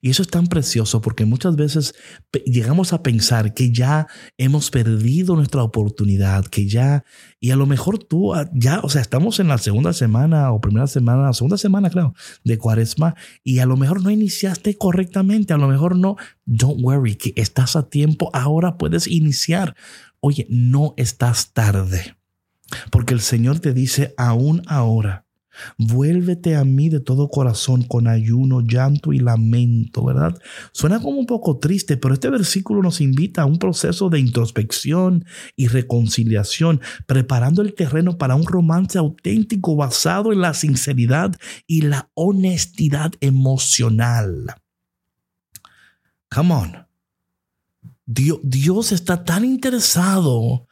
Y 0.00 0.10
eso 0.10 0.22
es 0.22 0.28
tan 0.28 0.46
precioso 0.46 1.00
porque 1.00 1.24
muchas 1.24 1.56
veces 1.56 1.94
llegamos 2.44 2.92
a 2.92 3.02
pensar 3.02 3.54
que 3.54 3.72
ya 3.72 4.06
hemos 4.36 4.70
perdido 4.70 5.36
nuestra 5.36 5.62
oportunidad, 5.62 6.44
que 6.46 6.68
ya, 6.68 7.04
y 7.40 7.50
a 7.50 7.56
lo 7.56 7.66
mejor 7.66 7.98
tú 7.98 8.34
ah, 8.34 8.48
ya, 8.52 8.80
o 8.80 8.88
sea, 8.88 9.00
estamos 9.00 9.40
en 9.40 9.48
la 9.48 9.58
segunda 9.58 9.92
semana 9.92 10.52
o 10.52 10.60
primera 10.60 10.86
semana, 10.86 11.32
segunda 11.32 11.58
semana, 11.58 11.90
claro, 11.90 12.14
de 12.44 12.58
cuaresma, 12.58 13.14
y 13.44 13.60
a 13.60 13.66
lo 13.66 13.76
mejor 13.76 14.02
no 14.02 14.10
iniciaste 14.10 14.76
correctamente, 14.76 15.52
a 15.52 15.58
lo 15.58 15.68
mejor 15.68 15.96
no, 15.96 16.16
don't 16.44 16.82
worry, 16.82 17.16
que 17.16 17.32
estás 17.36 17.76
a 17.76 17.88
tiempo, 17.88 18.30
ahora 18.32 18.78
puedes 18.78 19.06
iniciar. 19.06 19.76
Oye, 20.20 20.46
no 20.50 20.94
estás 20.96 21.52
tarde, 21.52 22.16
porque 22.90 23.14
el 23.14 23.20
Señor 23.20 23.60
te 23.60 23.72
dice 23.72 24.14
aún 24.16 24.62
ahora 24.66 25.27
Vuélvete 25.76 26.56
a 26.56 26.64
mí 26.64 26.88
de 26.88 27.00
todo 27.00 27.28
corazón 27.28 27.82
con 27.82 28.08
ayuno, 28.08 28.60
llanto 28.60 29.12
y 29.12 29.18
lamento, 29.18 30.04
¿verdad? 30.04 30.38
Suena 30.72 31.00
como 31.00 31.18
un 31.18 31.26
poco 31.26 31.58
triste, 31.58 31.96
pero 31.96 32.14
este 32.14 32.30
versículo 32.30 32.82
nos 32.82 33.00
invita 33.00 33.42
a 33.42 33.46
un 33.46 33.58
proceso 33.58 34.08
de 34.08 34.20
introspección 34.20 35.24
y 35.56 35.68
reconciliación, 35.68 36.80
preparando 37.06 37.62
el 37.62 37.74
terreno 37.74 38.18
para 38.18 38.34
un 38.34 38.46
romance 38.46 38.98
auténtico 38.98 39.76
basado 39.76 40.32
en 40.32 40.40
la 40.40 40.54
sinceridad 40.54 41.34
y 41.66 41.82
la 41.82 42.10
honestidad 42.14 43.12
emocional. 43.20 44.54
Come 46.30 46.54
on. 46.54 46.86
Dios, 48.06 48.38
Dios 48.42 48.92
está 48.92 49.24
tan 49.24 49.44
interesado 49.44 50.66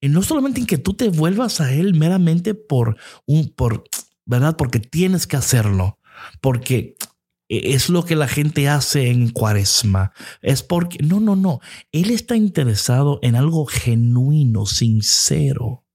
en 0.00 0.12
no 0.12 0.22
solamente 0.22 0.60
en 0.60 0.66
que 0.66 0.78
tú 0.78 0.94
te 0.94 1.08
vuelvas 1.08 1.60
a 1.60 1.72
Él 1.72 1.94
meramente 1.94 2.54
por 2.54 2.96
un, 3.26 3.48
por, 3.50 3.84
¿verdad? 4.28 4.56
Porque 4.56 4.78
tienes 4.78 5.26
que 5.26 5.36
hacerlo, 5.36 5.98
porque 6.40 6.96
es 7.48 7.88
lo 7.88 8.04
que 8.04 8.14
la 8.14 8.28
gente 8.28 8.68
hace 8.68 9.10
en 9.10 9.30
cuaresma. 9.30 10.12
Es 10.42 10.62
porque, 10.62 10.98
no, 10.98 11.18
no, 11.18 11.34
no, 11.34 11.60
Él 11.92 12.10
está 12.10 12.36
interesado 12.36 13.18
en 13.22 13.34
algo 13.34 13.64
genuino, 13.64 14.66
sincero. 14.66 15.86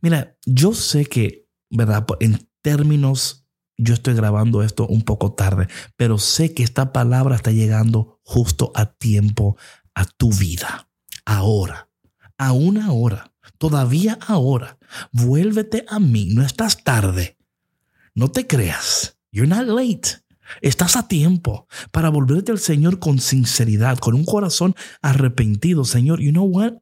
Mira, 0.00 0.38
yo 0.46 0.72
sé 0.72 1.04
que, 1.04 1.46
¿verdad? 1.68 2.06
En 2.18 2.48
términos, 2.62 3.46
yo 3.76 3.92
estoy 3.92 4.14
grabando 4.14 4.62
esto 4.62 4.86
un 4.86 5.02
poco 5.02 5.34
tarde, 5.34 5.68
pero 5.96 6.16
sé 6.16 6.54
que 6.54 6.62
esta 6.62 6.94
palabra 6.94 7.36
está 7.36 7.50
llegando 7.50 8.20
justo 8.22 8.72
a 8.74 8.86
tiempo 8.86 9.58
a 9.94 10.06
tu 10.06 10.32
vida, 10.32 10.88
ahora, 11.26 11.90
a 12.38 12.52
una 12.52 12.90
hora 12.92 13.30
todavía 13.58 14.18
ahora, 14.26 14.78
vuélvete 15.12 15.84
a 15.88 15.98
mí, 15.98 16.28
no 16.32 16.42
estás 16.42 16.82
tarde. 16.84 17.36
No 18.14 18.30
te 18.30 18.46
creas, 18.46 19.16
you're 19.30 19.48
not 19.48 19.66
late. 19.66 20.20
Estás 20.62 20.96
a 20.96 21.06
tiempo 21.06 21.68
para 21.92 22.08
volverte 22.08 22.50
al 22.50 22.58
Señor 22.58 22.98
con 22.98 23.20
sinceridad, 23.20 23.98
con 23.98 24.14
un 24.14 24.24
corazón 24.24 24.74
arrepentido. 25.00 25.84
Señor, 25.84 26.20
you 26.20 26.32
know 26.32 26.44
what? 26.44 26.74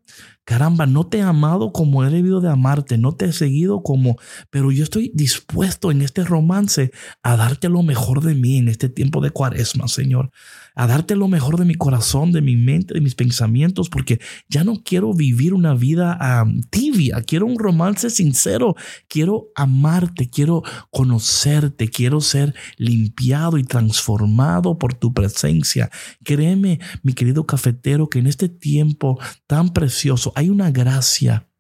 caramba, 0.49 0.87
no 0.87 1.07
te 1.07 1.19
he 1.19 1.23
amado 1.23 1.75
como 1.75 2.07
he 2.07 2.11
debido 2.11 2.41
de 2.41 2.49
amarte, 2.49 2.97
no 2.97 3.15
te 3.15 3.27
he 3.27 3.33
seguido 3.35 3.83
como, 3.83 4.17
pero 4.49 4.73
yo 4.73 4.83
estoy 4.83 5.13
dispuesto 5.15 5.91
en 5.91 6.01
este 6.01 6.25
romance 6.25 6.91
a 7.23 7.37
darte 7.37 7.69
lo 7.69 7.83
mejor 7.83 8.23
de 8.23 8.35
mí 8.35 8.57
en 8.57 8.69
este 8.69 8.89
tiempo 8.89 9.21
de 9.21 9.31
cuaresma, 9.31 9.89
Señor 9.89 10.31
a 10.79 10.87
darte 10.87 11.17
lo 11.17 11.27
mejor 11.27 11.59
de 11.59 11.65
mi 11.65 11.75
corazón, 11.75 12.31
de 12.31 12.41
mi 12.41 12.55
mente, 12.55 12.95
de 12.95 13.01
mis 13.01 13.17
pensamientos, 13.17 13.89
porque 13.89 14.21
ya 14.49 14.63
no 14.63 14.85
quiero 14.85 15.13
vivir 15.13 15.53
una 15.53 15.75
vida 15.75 16.47
tibia, 16.71 17.21
quiero 17.23 17.47
un 17.47 17.59
romance 17.59 18.11
sincero, 18.11 18.77
quiero 19.09 19.49
amarte, 19.57 20.31
quiero 20.31 20.63
conocerte, 20.93 21.89
quiero 21.89 22.21
ser 22.21 22.55
limpiado 22.77 23.59
y 23.59 23.65
transformado 23.65 24.79
por 24.79 24.95
tu 24.95 25.13
presencia. 25.13 25.91
Créeme, 26.23 26.79
mi 27.03 27.13
querido 27.13 27.45
cafetero, 27.45 28.09
que 28.09 28.21
en 28.21 28.29
este 28.29 28.49
tiempo 28.49 29.19
tan 29.49 29.71
precioso 29.71 30.33
hay 30.37 30.49
una 30.49 30.71
gracia, 30.71 31.51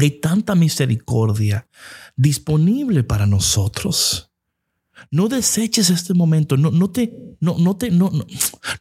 hay 0.00 0.20
tanta 0.22 0.54
misericordia 0.54 1.68
disponible 2.16 3.04
para 3.04 3.26
nosotros 3.26 4.27
no 5.10 5.28
deseches 5.28 5.90
este 5.90 6.14
momento, 6.14 6.56
no, 6.56 6.70
no 6.70 6.90
te, 6.90 7.12
no, 7.40 7.56
no 7.58 7.76
te, 7.76 7.90
no, 7.90 8.10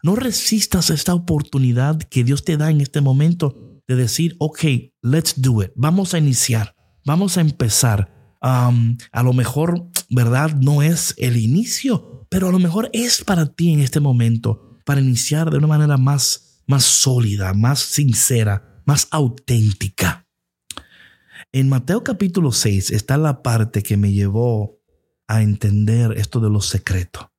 no, 0.04 0.16
resistas 0.16 0.90
esta 0.90 1.14
oportunidad 1.14 1.98
que 1.98 2.24
Dios 2.24 2.44
te 2.44 2.58
da 2.58 2.70
en 2.70 2.82
este 2.82 3.02
momento 3.02 3.82
de 3.88 3.96
decir, 3.96 4.36
ok, 4.40 4.60
let's 5.02 5.42
do 5.42 5.64
it, 5.64 5.72
vamos 5.76 6.14
a 6.14 6.18
iniciar, 6.18 6.76
vamos 7.06 7.38
a 7.38 7.42
empezar. 7.42 8.14
a 8.42 9.24
lo 9.24 9.34
mejor, 9.34 9.90
¿verdad? 10.10 10.56
No 10.56 10.82
es 10.82 11.16
el 11.18 11.38
inicio, 11.38 12.28
pero 12.30 12.50
a 12.50 12.52
lo 12.52 12.60
mejor 12.60 12.90
es 12.94 13.24
para 13.24 13.46
ti 13.48 13.74
en 13.74 13.80
este 13.80 14.00
momento, 14.00 14.78
para 14.86 15.02
iniciar 15.02 15.50
de 15.52 15.58
una 15.58 15.68
manera 15.68 15.98
más, 15.98 16.62
más 16.68 16.84
sólida, 16.84 17.54
más 17.54 17.80
sincera, 17.80 18.82
más 18.86 19.08
auténtica. 19.12 20.28
En 21.54 21.70
Mateo 21.70 22.04
capítulo 22.04 22.52
6 22.52 22.92
está 22.92 23.18
la 23.18 23.42
parte 23.42 23.82
que 23.82 23.96
me 23.96 24.12
llevó 24.12 24.77
a 25.28 25.42
entender 25.42 26.14
esto 26.18 26.40
de 26.40 26.50
lo 26.50 26.62
secreto. 26.62 27.32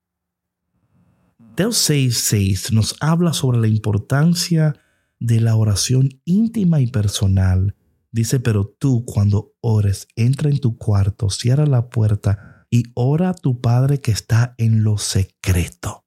Mateo 1.58 1.72
6:6 1.72 2.72
nos 2.72 2.94
habla 3.00 3.32
sobre 3.32 3.58
la 3.58 3.66
importancia 3.66 4.76
de 5.18 5.40
la 5.40 5.56
oración 5.56 6.20
íntima 6.24 6.80
y 6.80 6.86
personal. 6.86 7.74
Dice, 8.12 8.38
pero 8.38 8.64
tú 8.78 9.04
cuando 9.04 9.54
ores, 9.60 10.06
entra 10.14 10.50
en 10.50 10.60
tu 10.60 10.76
cuarto, 10.76 11.30
cierra 11.30 11.66
la 11.66 11.90
puerta 11.90 12.64
y 12.70 12.84
ora 12.94 13.30
a 13.30 13.34
tu 13.34 13.60
Padre 13.60 14.00
que 14.00 14.12
está 14.12 14.54
en 14.56 14.84
lo 14.84 14.98
secreto. 14.98 16.04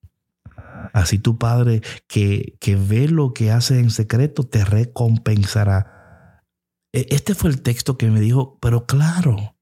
Así 0.93 1.19
tu 1.19 1.37
Padre 1.37 1.81
que, 2.07 2.57
que 2.61 2.77
ve 2.77 3.09
lo 3.09 3.33
que 3.33 3.51
hace 3.51 3.79
en 3.79 3.91
secreto 3.91 4.43
te 4.43 4.63
recompensará. 4.63 6.41
E, 6.93 7.07
este 7.09 7.35
fue 7.35 7.49
el 7.49 7.61
texto 7.61 7.97
que 7.97 8.09
me 8.09 8.21
dijo, 8.21 8.57
pero 8.61 8.85
claro, 8.85 9.57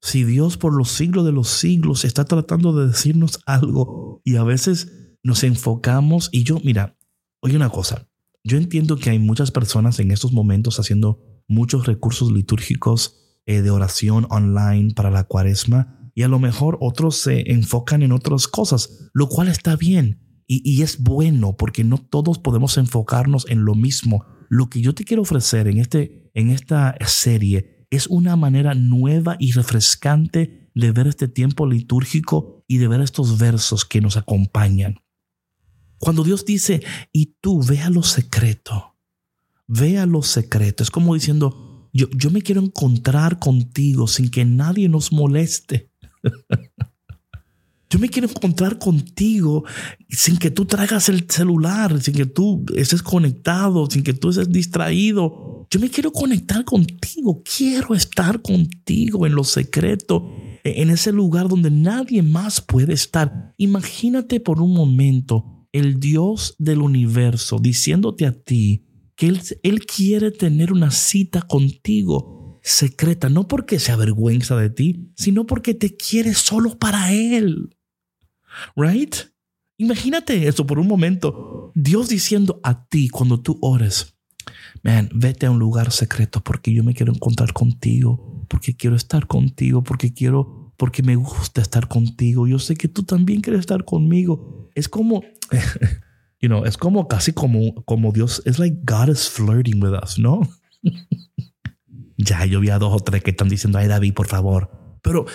si 0.00 0.24
Dios 0.24 0.56
por 0.56 0.74
los 0.74 0.90
siglos 0.90 1.24
de 1.24 1.32
los 1.32 1.48
siglos 1.48 2.04
está 2.04 2.24
tratando 2.24 2.72
de 2.72 2.88
decirnos 2.88 3.40
algo 3.46 4.20
y 4.24 4.36
a 4.36 4.44
veces 4.44 5.16
nos 5.22 5.42
enfocamos 5.44 6.28
y 6.32 6.44
yo, 6.44 6.60
mira, 6.64 6.96
oye 7.40 7.56
una 7.56 7.70
cosa, 7.70 8.08
yo 8.44 8.56
entiendo 8.56 8.96
que 8.96 9.10
hay 9.10 9.18
muchas 9.18 9.50
personas 9.50 9.98
en 9.98 10.10
estos 10.10 10.32
momentos 10.32 10.78
haciendo 10.78 11.20
muchos 11.48 11.86
recursos 11.86 12.30
litúrgicos 12.30 13.40
eh, 13.46 13.62
de 13.62 13.70
oración 13.70 14.26
online 14.30 14.94
para 14.94 15.10
la 15.10 15.24
cuaresma 15.24 16.10
y 16.14 16.22
a 16.22 16.28
lo 16.28 16.38
mejor 16.38 16.78
otros 16.80 17.16
se 17.16 17.50
enfocan 17.52 18.02
en 18.02 18.12
otras 18.12 18.48
cosas, 18.48 19.10
lo 19.12 19.28
cual 19.28 19.48
está 19.48 19.76
bien 19.76 20.42
y, 20.46 20.62
y 20.64 20.82
es 20.82 21.02
bueno 21.02 21.56
porque 21.56 21.84
no 21.84 21.98
todos 21.98 22.38
podemos 22.38 22.78
enfocarnos 22.78 23.46
en 23.48 23.64
lo 23.64 23.74
mismo. 23.74 24.24
Lo 24.48 24.70
que 24.70 24.80
yo 24.80 24.94
te 24.94 25.04
quiero 25.04 25.22
ofrecer 25.22 25.68
en, 25.68 25.78
este, 25.78 26.30
en 26.34 26.50
esta 26.50 26.96
serie 27.06 27.77
es 27.90 28.06
una 28.06 28.36
manera 28.36 28.74
nueva 28.74 29.36
y 29.38 29.52
refrescante 29.52 30.70
de 30.74 30.92
ver 30.92 31.06
este 31.06 31.28
tiempo 31.28 31.66
litúrgico 31.66 32.64
y 32.68 32.78
de 32.78 32.88
ver 32.88 33.00
estos 33.00 33.38
versos 33.38 33.84
que 33.84 34.00
nos 34.00 34.16
acompañan. 34.16 35.00
Cuando 35.98 36.22
Dios 36.22 36.44
dice, 36.44 36.82
y 37.12 37.36
tú 37.40 37.62
vea 37.62 37.90
lo 37.90 38.02
secreto, 38.02 38.96
vea 39.66 40.06
lo 40.06 40.22
secreto, 40.22 40.82
es 40.82 40.90
como 40.90 41.14
diciendo, 41.14 41.90
yo, 41.92 42.08
yo 42.10 42.30
me 42.30 42.42
quiero 42.42 42.60
encontrar 42.60 43.38
contigo 43.38 44.06
sin 44.06 44.30
que 44.30 44.44
nadie 44.44 44.88
nos 44.88 45.12
moleste. 45.12 45.90
Yo 47.90 47.98
me 47.98 48.08
quiero 48.10 48.28
encontrar 48.28 48.78
contigo 48.78 49.64
sin 50.10 50.36
que 50.36 50.50
tú 50.50 50.66
traigas 50.66 51.08
el 51.08 51.24
celular, 51.28 52.00
sin 52.02 52.14
que 52.14 52.26
tú 52.26 52.64
estés 52.76 53.02
conectado, 53.02 53.88
sin 53.90 54.02
que 54.02 54.12
tú 54.12 54.28
estés 54.28 54.50
distraído. 54.50 55.66
Yo 55.70 55.80
me 55.80 55.88
quiero 55.88 56.12
conectar 56.12 56.64
contigo. 56.64 57.42
Quiero 57.42 57.94
estar 57.94 58.42
contigo 58.42 59.26
en 59.26 59.34
lo 59.34 59.44
secreto, 59.44 60.30
en 60.64 60.90
ese 60.90 61.12
lugar 61.12 61.48
donde 61.48 61.70
nadie 61.70 62.22
más 62.22 62.60
puede 62.60 62.92
estar. 62.92 63.54
Imagínate 63.56 64.40
por 64.40 64.60
un 64.60 64.74
momento 64.74 65.66
el 65.72 65.98
Dios 65.98 66.56
del 66.58 66.82
universo 66.82 67.58
diciéndote 67.58 68.26
a 68.26 68.32
ti 68.32 68.84
que 69.16 69.28
Él, 69.28 69.40
él 69.62 69.86
quiere 69.86 70.30
tener 70.30 70.72
una 70.72 70.90
cita 70.90 71.42
contigo 71.42 72.60
secreta, 72.62 73.28
no 73.28 73.48
porque 73.48 73.78
se 73.78 73.92
avergüenza 73.92 74.56
de 74.56 74.70
ti, 74.70 75.10
sino 75.16 75.46
porque 75.46 75.74
te 75.74 75.96
quiere 75.96 76.34
solo 76.34 76.78
para 76.78 77.12
Él. 77.12 77.70
Right? 78.76 79.14
Imagínate 79.78 80.48
eso 80.48 80.66
por 80.66 80.78
un 80.78 80.88
momento. 80.88 81.72
Dios 81.74 82.08
diciendo 82.08 82.60
a 82.64 82.86
ti 82.86 83.08
cuando 83.08 83.40
tú 83.40 83.58
ores, 83.62 84.18
man, 84.82 85.08
vete 85.14 85.46
a 85.46 85.50
un 85.50 85.58
lugar 85.58 85.92
secreto 85.92 86.40
porque 86.40 86.72
yo 86.72 86.82
me 86.82 86.94
quiero 86.94 87.12
encontrar 87.12 87.52
contigo, 87.52 88.44
porque 88.48 88.76
quiero 88.76 88.96
estar 88.96 89.26
contigo, 89.26 89.82
porque 89.82 90.12
quiero, 90.12 90.74
porque 90.76 91.02
me 91.02 91.16
gusta 91.16 91.60
estar 91.60 91.86
contigo. 91.86 92.46
Yo 92.48 92.58
sé 92.58 92.74
que 92.74 92.88
tú 92.88 93.04
también 93.04 93.40
quieres 93.40 93.60
estar 93.60 93.84
conmigo. 93.84 94.68
Es 94.74 94.88
como, 94.88 95.22
you 96.40 96.48
know, 96.48 96.64
es 96.64 96.76
como 96.76 97.06
casi 97.06 97.32
como, 97.32 97.84
como 97.84 98.12
Dios, 98.12 98.42
es 98.46 98.58
like 98.58 98.78
God 98.84 99.10
is 99.10 99.28
flirting 99.28 99.82
with 99.82 99.92
us, 100.02 100.18
¿no? 100.18 100.40
ya, 102.16 102.44
yo 102.46 102.60
vi 102.60 102.70
a 102.70 102.78
dos 102.78 102.92
o 102.92 102.98
tres 102.98 103.22
que 103.22 103.30
están 103.30 103.48
diciendo, 103.48 103.78
ay 103.78 103.86
David, 103.86 104.14
por 104.14 104.26
favor. 104.26 104.98
Pero 105.02 105.26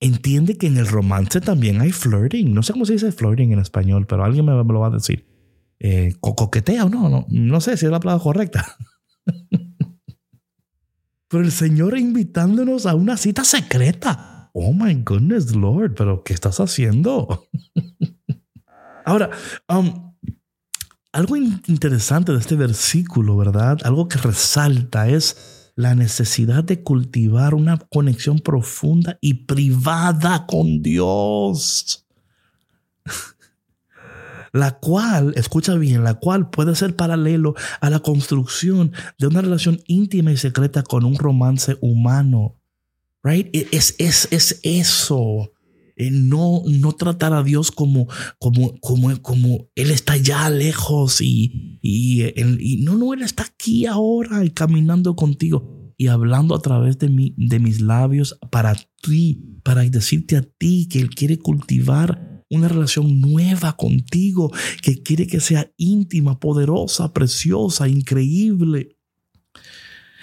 entiende 0.00 0.56
que 0.56 0.66
en 0.66 0.76
el 0.76 0.86
romance 0.86 1.40
también 1.40 1.80
hay 1.80 1.92
flirting. 1.92 2.52
No 2.52 2.62
sé 2.62 2.72
cómo 2.72 2.84
se 2.84 2.94
dice 2.94 3.12
flirting 3.12 3.52
en 3.52 3.60
español, 3.60 4.06
pero 4.06 4.24
alguien 4.24 4.44
me, 4.44 4.52
lo 4.52 4.80
va 4.80 4.88
a 4.88 4.90
decir. 4.90 5.26
Eh, 5.78 6.14
coquetea 6.20 6.86
o 6.86 6.88
no, 6.88 7.08
no, 7.08 7.26
no 7.28 7.60
sé 7.60 7.76
si 7.76 7.86
es 7.86 7.92
la 7.92 8.00
palabra 8.00 8.22
correcta. 8.22 8.76
pero 11.28 11.44
el 11.44 11.52
Señor 11.52 11.98
invitándonos 11.98 12.86
a 12.86 12.94
una 12.94 13.16
cita 13.16 13.44
secreta. 13.44 14.50
Oh 14.52 14.72
my 14.72 14.94
goodness, 15.04 15.54
Lord, 15.54 15.94
pero 15.94 16.22
¿qué 16.22 16.32
estás 16.32 16.60
haciendo? 16.60 17.48
Ahora, 19.04 19.30
um, 19.68 20.14
algo 21.12 21.36
interesante 21.36 22.32
de 22.32 22.38
este 22.38 22.56
versículo, 22.56 23.36
¿verdad? 23.36 23.78
Algo 23.84 24.08
que 24.08 24.18
resalta 24.18 25.08
es 25.08 25.55
la 25.76 25.94
necesidad 25.94 26.64
de 26.64 26.82
cultivar 26.82 27.54
una 27.54 27.76
conexión 27.76 28.38
profunda 28.40 29.18
y 29.20 29.34
privada 29.44 30.46
con 30.46 30.82
Dios. 30.82 32.06
La 34.52 34.78
cual, 34.78 35.34
escucha 35.36 35.74
bien, 35.74 36.02
la 36.02 36.14
cual 36.14 36.48
puede 36.48 36.74
ser 36.74 36.96
paralelo 36.96 37.54
a 37.82 37.90
la 37.90 37.98
construcción 37.98 38.90
de 39.18 39.26
una 39.26 39.42
relación 39.42 39.82
íntima 39.86 40.32
y 40.32 40.38
secreta 40.38 40.82
con 40.82 41.04
un 41.04 41.18
romance 41.18 41.76
humano. 41.82 42.56
Right? 43.22 43.54
E, 43.54 43.68
es, 43.72 43.94
es, 43.98 44.28
es 44.30 44.60
eso. 44.62 45.52
No, 45.96 46.62
no 46.66 46.92
tratar 46.92 47.32
a 47.32 47.42
Dios 47.42 47.70
como, 47.70 48.06
como, 48.38 48.78
como, 48.80 49.20
como 49.22 49.68
Él 49.74 49.90
está 49.90 50.16
ya 50.16 50.50
lejos 50.50 51.20
y, 51.20 51.78
y, 51.82 52.80
no, 52.82 52.96
no, 52.96 53.14
Él 53.14 53.22
está 53.22 53.44
aquí 53.44 53.86
ahora 53.86 54.44
y 54.44 54.50
caminando 54.50 55.16
contigo 55.16 55.94
y 55.96 56.08
hablando 56.08 56.54
a 56.54 56.60
través 56.60 56.98
de, 56.98 57.08
mí, 57.08 57.34
de 57.38 57.58
mis 57.58 57.80
labios 57.80 58.38
para 58.50 58.76
ti, 59.02 59.60
para 59.62 59.82
decirte 59.82 60.36
a 60.36 60.42
ti 60.42 60.88
que 60.90 61.00
Él 61.00 61.10
quiere 61.10 61.38
cultivar 61.38 62.44
una 62.50 62.68
relación 62.68 63.20
nueva 63.20 63.76
contigo, 63.76 64.52
que 64.82 65.02
quiere 65.02 65.26
que 65.26 65.40
sea 65.40 65.72
íntima, 65.76 66.38
poderosa, 66.38 67.12
preciosa, 67.12 67.88
increíble. 67.88 68.95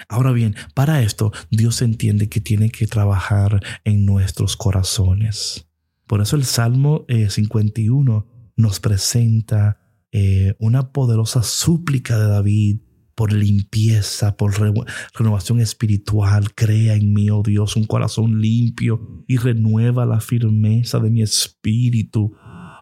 Ahora 0.07 0.31
bien, 0.31 0.55
para 0.73 1.01
esto 1.01 1.31
Dios 1.49 1.81
entiende 1.81 2.29
que 2.29 2.41
tiene 2.41 2.69
que 2.69 2.87
trabajar 2.87 3.61
en 3.83 4.05
nuestros 4.05 4.57
corazones. 4.57 5.67
Por 6.07 6.21
eso 6.21 6.35
el 6.35 6.45
Salmo 6.45 7.05
51 7.07 8.17
eh, 8.17 8.51
nos 8.55 8.79
presenta 8.79 9.79
eh, 10.11 10.55
una 10.59 10.91
poderosa 10.91 11.43
súplica 11.43 12.19
de 12.19 12.27
David 12.27 12.79
por 13.15 13.31
limpieza, 13.31 14.35
por 14.35 14.53
renovación 15.13 15.59
espiritual. 15.59 16.53
Crea 16.55 16.95
en 16.95 17.13
mí, 17.13 17.29
oh 17.29 17.43
Dios, 17.43 17.75
un 17.75 17.85
corazón 17.85 18.41
limpio 18.41 19.23
y 19.27 19.37
renueva 19.37 20.05
la 20.05 20.19
firmeza 20.19 20.99
de 20.99 21.11
mi 21.11 21.21
espíritu. 21.21 22.35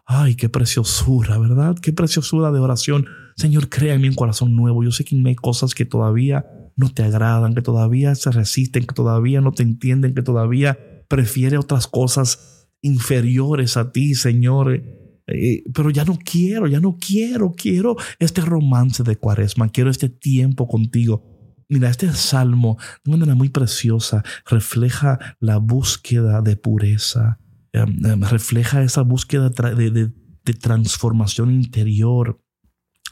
Ay, 0.06 0.34
qué 0.34 0.48
preciosura, 0.48 1.38
¿verdad? 1.38 1.76
Qué 1.80 1.92
preciosura 1.92 2.50
de 2.50 2.60
oración 2.60 3.06
Señor, 3.36 3.68
crea 3.68 3.94
en 3.94 4.00
mí 4.00 4.08
un 4.08 4.14
corazón 4.14 4.54
nuevo. 4.54 4.84
Yo 4.84 4.90
sé 4.90 5.04
que 5.04 5.20
hay 5.24 5.34
cosas 5.34 5.74
que 5.74 5.84
todavía 5.84 6.44
no 6.76 6.90
te 6.90 7.02
agradan, 7.02 7.54
que 7.54 7.62
todavía 7.62 8.14
se 8.14 8.30
resisten, 8.30 8.86
que 8.86 8.94
todavía 8.94 9.40
no 9.40 9.52
te 9.52 9.62
entienden, 9.62 10.14
que 10.14 10.22
todavía 10.22 10.78
prefiere 11.08 11.58
otras 11.58 11.86
cosas 11.86 12.68
inferiores 12.80 13.76
a 13.76 13.92
ti, 13.92 14.14
Señor. 14.14 14.82
Eh, 15.26 15.62
pero 15.72 15.90
ya 15.90 16.04
no 16.04 16.18
quiero, 16.18 16.66
ya 16.66 16.80
no 16.80 16.98
quiero, 16.98 17.52
quiero 17.52 17.96
este 18.18 18.40
romance 18.40 19.02
de 19.02 19.16
cuaresma, 19.16 19.68
quiero 19.68 19.90
este 19.90 20.08
tiempo 20.08 20.66
contigo. 20.66 21.32
Mira, 21.68 21.88
este 21.88 22.12
salmo 22.12 22.76
de 23.04 23.10
una 23.10 23.18
manera 23.18 23.34
muy 23.34 23.48
preciosa 23.48 24.22
refleja 24.46 25.18
la 25.40 25.56
búsqueda 25.56 26.42
de 26.42 26.56
pureza, 26.56 27.38
em, 27.72 28.04
em, 28.04 28.20
refleja 28.22 28.82
esa 28.82 29.02
búsqueda 29.02 29.48
de, 29.48 30.12
transformación 30.60 31.50
interior, 31.50 32.41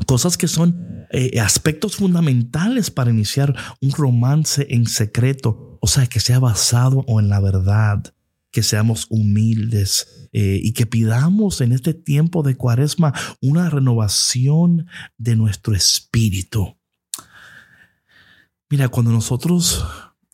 cosas 0.06 0.36
que 0.36 0.48
son 0.48 1.06
eh, 1.12 1.40
aspectos 1.40 1.96
fundamentales 1.96 2.90
para 2.90 3.10
iniciar 3.10 3.54
un 3.80 3.90
romance 3.90 4.66
en 4.70 4.86
secreto, 4.86 5.78
o 5.80 5.86
sea, 5.86 6.06
que 6.06 6.20
sea 6.20 6.38
basado 6.38 7.04
en 7.08 7.28
la 7.28 7.40
verdad, 7.40 8.14
que 8.50 8.62
seamos 8.62 9.06
humildes 9.10 10.28
eh, 10.32 10.60
y 10.62 10.72
que 10.72 10.86
pidamos 10.86 11.60
en 11.60 11.72
este 11.72 11.94
tiempo 11.94 12.42
de 12.42 12.56
cuaresma 12.56 13.12
una 13.40 13.70
renovación 13.70 14.86
de 15.18 15.36
nuestro 15.36 15.74
espíritu. 15.74 16.76
Mira, 18.68 18.88
cuando 18.88 19.10
nosotros 19.10 19.84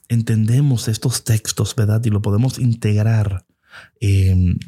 entendemos 0.09 0.89
estos 0.89 1.25
textos, 1.25 1.75
¿verdad? 1.75 2.05
Y 2.05 2.11
lo 2.11 2.23
podemos 2.23 2.59
integrar 2.59 3.47
em, 4.01 4.59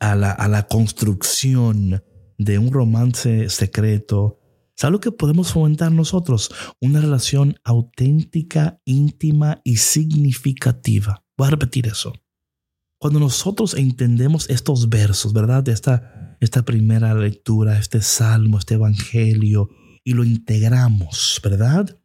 a, 0.00 0.14
la, 0.14 0.30
a, 0.30 0.48
la, 0.48 0.66
construcción 0.66 2.02
de 2.44 2.58
un 2.58 2.72
romance 2.72 3.48
secreto, 3.48 4.40
¿sabes 4.76 4.92
lo 4.92 5.00
que 5.00 5.12
podemos 5.12 5.52
fomentar 5.52 5.90
nosotros? 5.92 6.50
Una 6.80 7.00
relación 7.00 7.56
auténtica, 7.64 8.80
íntima 8.84 9.60
y 9.64 9.76
significativa. 9.76 11.24
Voy 11.36 11.48
a 11.48 11.50
repetir 11.50 11.86
eso. 11.86 12.12
Cuando 12.98 13.20
nosotros 13.20 13.74
entendemos 13.74 14.48
estos 14.48 14.88
versos, 14.88 15.32
¿verdad? 15.32 15.68
Esta, 15.68 16.36
esta 16.40 16.64
primera 16.64 17.14
lectura, 17.14 17.78
este 17.78 18.00
salmo, 18.00 18.58
este 18.58 18.74
evangelio, 18.74 19.68
y 20.04 20.12
lo 20.12 20.22
integramos, 20.22 21.40
¿verdad? 21.42 21.98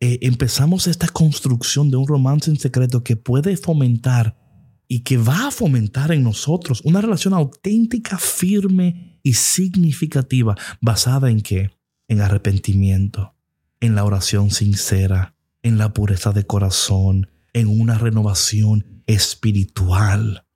Eh, 0.00 0.20
empezamos 0.22 0.86
esta 0.86 1.08
construcción 1.08 1.90
de 1.90 1.96
un 1.96 2.06
romance 2.06 2.50
en 2.50 2.58
secreto 2.58 3.02
que 3.02 3.16
puede 3.16 3.56
fomentar 3.56 4.38
y 4.86 5.00
que 5.00 5.18
va 5.18 5.48
a 5.48 5.50
fomentar 5.50 6.12
en 6.12 6.22
nosotros 6.22 6.80
una 6.84 7.00
relación 7.00 7.34
auténtica, 7.34 8.16
firme 8.16 9.07
y 9.22 9.34
significativa, 9.34 10.56
basada 10.80 11.30
en 11.30 11.40
qué? 11.40 11.70
En 12.08 12.20
arrepentimiento, 12.20 13.34
en 13.80 13.94
la 13.94 14.04
oración 14.04 14.50
sincera, 14.50 15.34
en 15.62 15.78
la 15.78 15.92
pureza 15.92 16.32
de 16.32 16.44
corazón, 16.44 17.30
en 17.52 17.68
una 17.68 17.98
renovación 17.98 19.02
espiritual. 19.06 20.46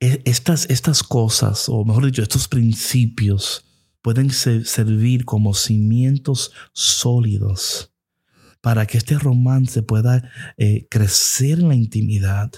E, 0.00 0.22
estas, 0.24 0.66
estas 0.70 1.02
cosas, 1.02 1.68
o 1.68 1.84
mejor 1.84 2.06
dicho, 2.06 2.22
estos 2.22 2.48
principios, 2.48 3.64
pueden 4.02 4.30
servir 4.30 5.24
como 5.24 5.54
cimientos 5.54 6.52
sólidos 6.72 7.92
para 8.60 8.86
que 8.86 8.98
este 8.98 9.18
romance 9.18 9.82
pueda 9.82 10.30
eh, 10.56 10.86
crecer 10.90 11.60
en 11.60 11.68
la 11.68 11.74
intimidad, 11.74 12.50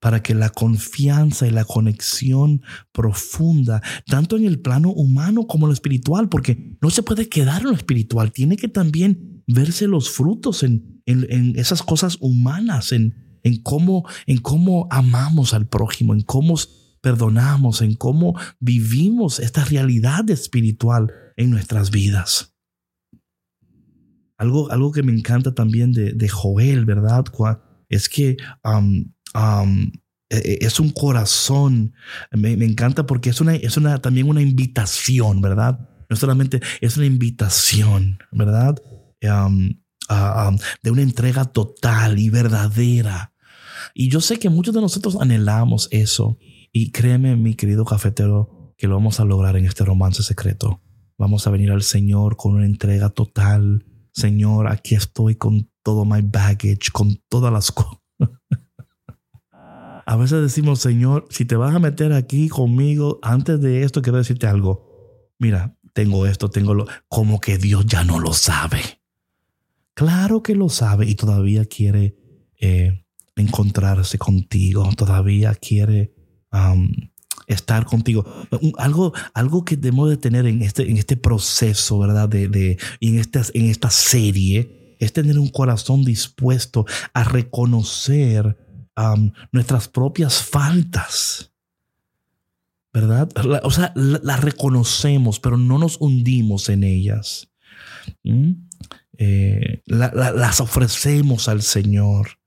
para 0.00 0.22
que 0.22 0.34
la 0.34 0.48
confianza 0.48 1.46
y 1.46 1.50
la 1.50 1.64
conexión 1.64 2.62
profunda, 2.90 3.82
tanto 4.06 4.36
en 4.36 4.46
el 4.46 4.60
plano 4.60 4.90
humano 4.90 5.46
como 5.46 5.66
en 5.66 5.68
lo 5.68 5.74
espiritual, 5.74 6.28
porque 6.28 6.76
no 6.80 6.90
se 6.90 7.02
puede 7.02 7.28
quedar 7.28 7.60
en 7.62 7.68
lo 7.68 7.74
espiritual, 7.74 8.32
tiene 8.32 8.56
que 8.56 8.68
también 8.68 9.44
verse 9.46 9.86
los 9.86 10.10
frutos 10.10 10.62
en, 10.62 11.02
en, 11.06 11.58
esas 11.58 11.82
cosas 11.82 12.16
humanas, 12.20 12.92
en, 12.92 13.38
en, 13.42 13.62
cómo, 13.62 14.08
en 14.26 14.38
cómo 14.38 14.88
amamos 14.90 15.52
al 15.52 15.68
prójimo, 15.68 16.14
en 16.14 16.22
cómo 16.22 16.54
perdonamos, 17.02 17.82
en 17.82 17.94
cómo 17.94 18.38
vivimos 18.58 19.38
esta 19.38 19.64
realidad 19.64 20.28
espiritual 20.30 21.12
en 21.36 21.50
nuestras 21.50 21.90
vidas. 21.90 22.54
Algo, 24.38 24.70
algo 24.70 24.92
que 24.92 25.02
me 25.02 25.12
encanta 25.12 25.54
también 25.54 25.92
de, 25.92 26.14
de 26.14 26.28
Joel, 26.28 26.86
¿verdad? 26.86 27.24
Es 27.90 28.08
que 28.08 28.38
e, 29.34 30.36
e, 30.36 30.58
es 30.60 30.80
un 30.80 30.90
corazón. 30.90 31.94
Me, 32.32 32.52
encanta 32.52 33.06
porque 33.06 33.30
es, 33.30 33.40
una, 33.40 33.54
es 33.54 33.76
una, 33.76 33.98
también 33.98 34.28
una 34.28 34.42
invitación, 34.42 35.40
¿verdad? 35.40 35.88
No 36.08 36.16
solamente 36.16 36.60
es 36.80 36.96
una 36.96 37.06
invitación, 37.06 38.18
¿verdad? 38.32 38.80
Um, 39.22 39.74
de 40.82 40.90
una 40.90 41.02
entrega 41.02 41.44
total 41.44 42.18
y 42.18 42.30
verdadera. 42.30 43.32
Y 43.94 44.08
yo 44.08 44.20
sé 44.20 44.38
que 44.38 44.50
muchos 44.50 44.74
de 44.74 44.80
nosotros 44.80 45.16
anhelamos 45.20 45.88
eso. 45.90 46.38
Y 46.72 46.90
créeme, 46.90 47.36
mi 47.36 47.54
querido 47.54 47.84
cafetero, 47.84 48.74
que 48.76 48.86
lo 48.86 48.94
vamos 48.94 49.20
a 49.20 49.24
lograr 49.24 49.56
en 49.56 49.66
este 49.66 49.84
romance 49.84 50.22
secreto. 50.22 50.80
Vamos 51.18 51.46
a 51.46 51.50
venir 51.50 51.70
al 51.70 51.82
Señor 51.82 52.36
con 52.36 52.54
una 52.54 52.66
entrega 52.66 53.10
total, 53.10 53.84
Señor, 54.12 54.68
aquí 54.68 54.94
estoy 54.94 55.36
con 55.36 55.70
todo 55.82 56.04
my 56.04 56.22
baggage, 56.22 56.90
con 56.92 57.20
todas 57.28 57.52
las 57.52 57.70
cosas. 57.70 58.00
a 60.10 60.16
veces 60.16 60.42
decimos, 60.42 60.80
Señor, 60.80 61.28
si 61.30 61.44
te 61.44 61.54
vas 61.54 61.72
a 61.72 61.78
meter 61.78 62.12
aquí 62.12 62.48
conmigo, 62.48 63.20
antes 63.22 63.60
de 63.60 63.84
esto 63.84 64.02
quiero 64.02 64.18
decirte 64.18 64.48
algo. 64.48 65.30
Mira, 65.38 65.76
tengo 65.92 66.26
esto, 66.26 66.50
tengo 66.50 66.74
lo, 66.74 66.88
como 67.06 67.40
que 67.40 67.58
Dios 67.58 67.86
ya 67.86 68.02
no 68.02 68.18
lo 68.18 68.32
sabe. 68.32 68.80
Claro 69.94 70.42
que 70.42 70.56
lo 70.56 70.68
sabe 70.68 71.06
y 71.06 71.14
todavía 71.14 71.64
quiere 71.64 72.16
eh, 72.60 73.04
encontrarse 73.36 74.18
contigo, 74.18 74.90
todavía 74.96 75.54
quiere 75.54 76.12
estar 77.46 77.84
contigo. 77.84 78.26
Algo, 78.78 79.12
algo 79.32 79.64
que 79.64 79.76
debemos 79.76 80.10
de 80.10 80.16
tener 80.16 80.44
en 80.44 80.62
este, 80.62 80.90
en 80.90 80.96
este 80.96 81.16
proceso, 81.16 82.00
¿verdad? 82.00 82.28
De, 82.28 82.48
de, 82.48 82.78
en, 83.00 83.14
en 83.14 83.64
esta 83.70 83.90
serie, 83.90 84.96
es 84.98 85.12
tener 85.12 85.38
un 85.38 85.50
corazón 85.50 86.04
dispuesto 86.04 86.84
a 87.14 87.22
reconocer 87.22 88.56
nuestras 89.52 89.88
propias 89.88 90.42
faltas. 90.42 91.52
¿Verdad? 92.92 93.30
o 93.62 93.70
sea, 93.70 93.92
las 93.94 94.40
reconocemos, 94.40 95.38
pero 95.38 95.56
no 95.56 95.78
nos 95.78 96.00
hundimos 96.00 96.68
en 96.68 96.82
ellas. 96.82 97.48
¿Mm? 98.24 98.52
Eh, 99.16 99.82
las 99.86 100.60
ofrecemos 100.60 101.48
al 101.48 101.62
Señor. 101.62 102.40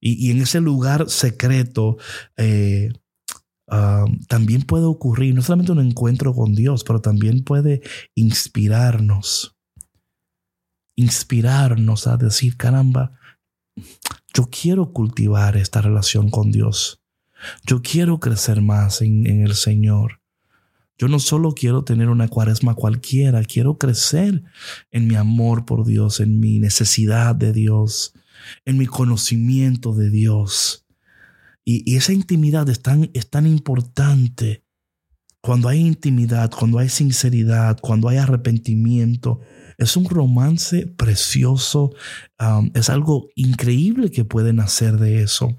Y, 0.00 0.30
en 0.30 0.42
ese 0.42 0.60
lugar 0.60 1.08
secreto, 1.08 1.96
eh, 2.36 2.92
también 4.28 4.62
puede 4.62 4.84
ocurrir 4.84 5.34
no 5.34 5.42
solamente 5.42 5.72
un 5.72 5.80
encuentro 5.80 6.34
con 6.34 6.54
Dios, 6.54 6.84
pero 6.84 7.00
también 7.00 7.42
puede 7.42 7.82
inspirarnos. 8.14 9.56
Inspirarnos 10.94 12.06
a 12.06 12.16
decir, 12.16 12.56
caramba, 12.56 13.18
yo 14.34 14.48
quiero 14.50 14.92
cultivar 14.92 15.56
esta 15.56 15.80
relación 15.80 16.30
con 16.30 16.50
Dios. 16.50 17.00
Yo 17.66 17.82
quiero 17.82 18.18
crecer 18.20 18.60
más 18.60 19.00
en, 19.02 19.26
el 19.26 19.54
Señor. 19.54 20.20
Yo 20.98 21.06
no 21.08 21.20
solo 21.20 21.52
quiero 21.52 21.84
tener 21.84 22.08
una 22.08 22.28
cuaresma 22.28 22.74
cualquiera, 22.74 23.44
quiero 23.44 23.78
crecer 23.78 24.42
en 24.90 25.06
mi 25.06 25.14
amor 25.14 25.64
por 25.64 25.86
Dios, 25.86 26.18
en 26.18 26.40
mi 26.40 26.58
necesidad 26.58 27.36
de 27.36 27.52
Dios, 27.52 28.14
en 28.64 28.78
mi 28.78 28.86
conocimiento 28.86 29.94
de 29.94 30.10
Dios. 30.10 30.86
Y, 31.64 31.94
esa 31.96 32.12
intimidad 32.12 32.68
es 32.68 32.82
tan, 32.82 33.10
es 33.14 33.30
tan 33.30 33.46
importante. 33.46 34.64
Cuando 35.40 35.68
hay 35.68 35.78
intimidad, 35.78 36.50
cuando 36.50 36.80
hay 36.80 36.88
sinceridad, 36.88 37.78
cuando 37.80 38.08
hay 38.08 38.16
arrepentimiento, 38.16 39.40
es 39.78 39.96
un 39.96 40.04
romance 40.04 40.86
precioso. 40.86 41.92
Um, 42.38 42.70
es 42.74 42.90
algo 42.90 43.28
increíble 43.34 44.10
que 44.10 44.24
puede 44.24 44.52
nacer 44.52 44.98
de 44.98 45.22
eso. 45.22 45.56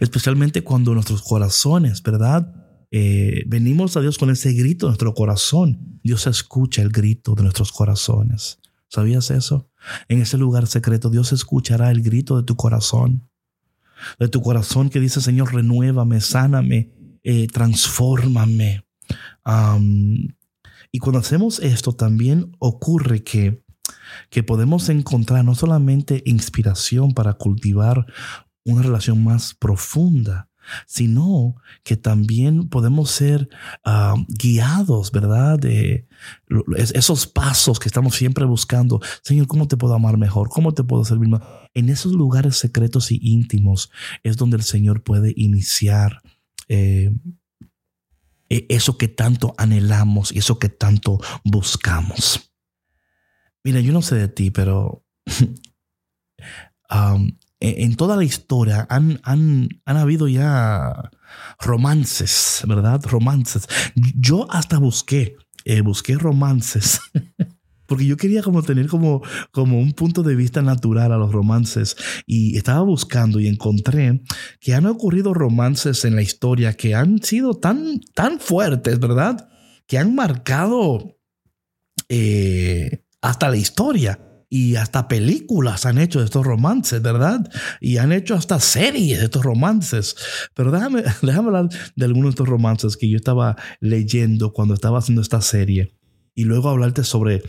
Especialmente 0.00 0.62
cuando 0.62 0.94
nuestros 0.94 1.22
corazones, 1.22 2.02
¿verdad? 2.02 2.54
Eh, 2.90 3.44
venimos 3.46 3.96
a 3.96 4.00
Dios 4.00 4.16
con 4.16 4.30
ese 4.30 4.52
grito 4.52 4.86
de 4.86 4.90
nuestro 4.92 5.12
corazón. 5.12 6.00
Dios 6.02 6.26
escucha 6.26 6.80
el 6.80 6.90
grito 6.90 7.34
de 7.34 7.42
nuestros 7.42 7.72
corazones. 7.72 8.58
¿Sabías 8.88 9.30
eso? 9.30 9.70
En 10.08 10.22
ese 10.22 10.38
lugar 10.38 10.66
secreto 10.66 11.10
Dios 11.10 11.32
escuchará 11.32 11.90
el 11.90 12.02
grito 12.02 12.36
de 12.38 12.44
tu 12.44 12.56
corazón 12.56 13.30
de 14.18 14.28
tu 14.28 14.42
corazón 14.42 14.90
que 14.90 15.00
dice, 15.00 15.20
Señor, 15.20 15.54
renuévame, 15.54 16.20
sáname, 16.20 16.90
eh, 17.22 17.46
transfórmame. 17.48 18.84
Y 20.92 20.98
cuando 20.98 21.20
hacemos 21.20 21.60
esto, 21.60 21.92
también 21.92 22.52
ocurre 22.58 23.22
que, 23.22 23.62
que 24.28 24.42
podemos 24.42 24.88
encontrar 24.88 25.44
no 25.44 25.54
solamente 25.54 26.22
inspiración 26.26 27.12
para 27.12 27.34
cultivar 27.34 28.06
una 28.64 28.82
relación 28.82 29.22
más 29.22 29.54
profunda, 29.54 30.48
sino 30.86 31.56
que 31.82 31.96
también 31.96 32.68
podemos 32.68 33.10
ser 33.10 33.48
ah, 33.84 34.14
guiados, 34.28 35.10
¿verdad? 35.12 35.58
De 35.58 36.06
esos 36.76 37.26
pasos 37.26 37.78
que 37.78 37.88
estamos 37.88 38.14
siempre 38.14 38.44
buscando. 38.44 39.00
Señor, 39.22 39.46
¿cómo 39.46 39.68
te 39.68 39.76
puedo 39.76 39.94
amar 39.94 40.16
mejor? 40.16 40.48
¿Cómo 40.48 40.72
te 40.74 40.84
puedo 40.84 41.04
servir 41.04 41.28
más? 41.28 41.42
En 41.74 41.88
esos 41.88 42.12
lugares 42.12 42.56
secretos 42.56 43.10
y 43.10 43.18
íntimos 43.22 43.90
es 44.22 44.36
donde 44.36 44.56
el 44.56 44.62
Señor 44.62 45.02
puede 45.02 45.32
iniciar 45.36 46.20
eh, 46.68 47.10
eso 48.50 48.98
que 48.98 49.08
tanto 49.08 49.54
anhelamos 49.56 50.32
y 50.32 50.38
eso 50.38 50.58
que 50.58 50.68
tanto 50.68 51.18
buscamos. 51.44 52.52
Mira, 53.62 53.80
yo 53.80 53.92
no 53.92 54.02
sé 54.02 54.16
de 54.16 54.28
ti, 54.28 54.50
pero 54.50 55.04
um, 56.90 57.30
en 57.60 57.96
toda 57.96 58.16
la 58.16 58.24
historia 58.24 58.86
han, 58.90 59.20
han, 59.22 59.68
han 59.84 59.96
habido 59.96 60.28
ya 60.28 61.10
romances, 61.60 62.62
¿verdad? 62.66 63.00
Romances. 63.04 63.68
Yo 63.94 64.50
hasta 64.50 64.78
busqué, 64.78 65.36
eh, 65.64 65.82
busqué 65.82 66.16
romances. 66.16 67.00
Porque 67.90 68.06
yo 68.06 68.16
quería 68.16 68.40
como 68.40 68.62
tener 68.62 68.86
como, 68.86 69.20
como 69.50 69.80
un 69.80 69.94
punto 69.94 70.22
de 70.22 70.36
vista 70.36 70.62
natural 70.62 71.10
a 71.10 71.16
los 71.16 71.32
romances. 71.32 71.96
Y 72.24 72.56
estaba 72.56 72.82
buscando 72.82 73.40
y 73.40 73.48
encontré 73.48 74.22
que 74.60 74.74
han 74.74 74.86
ocurrido 74.86 75.34
romances 75.34 76.04
en 76.04 76.14
la 76.14 76.22
historia 76.22 76.74
que 76.74 76.94
han 76.94 77.20
sido 77.20 77.54
tan, 77.54 77.98
tan 78.14 78.38
fuertes, 78.38 79.00
¿verdad? 79.00 79.48
Que 79.88 79.98
han 79.98 80.14
marcado 80.14 81.18
eh, 82.08 83.04
hasta 83.20 83.50
la 83.50 83.56
historia 83.56 84.20
y 84.48 84.76
hasta 84.76 85.08
películas 85.08 85.84
han 85.84 85.98
hecho 85.98 86.20
de 86.20 86.26
estos 86.26 86.46
romances, 86.46 87.02
¿verdad? 87.02 87.50
Y 87.80 87.96
han 87.96 88.12
hecho 88.12 88.36
hasta 88.36 88.60
series 88.60 89.18
de 89.18 89.24
estos 89.24 89.44
romances. 89.44 90.14
Pero 90.54 90.70
déjame, 90.70 91.02
déjame 91.22 91.48
hablar 91.48 91.68
de 91.96 92.04
algunos 92.04 92.26
de 92.26 92.34
estos 92.34 92.48
romances 92.48 92.96
que 92.96 93.10
yo 93.10 93.16
estaba 93.16 93.56
leyendo 93.80 94.52
cuando 94.52 94.74
estaba 94.74 95.00
haciendo 95.00 95.22
esta 95.22 95.40
serie. 95.40 95.96
Y 96.36 96.44
luego 96.44 96.68
hablarte 96.68 97.02
sobre 97.02 97.42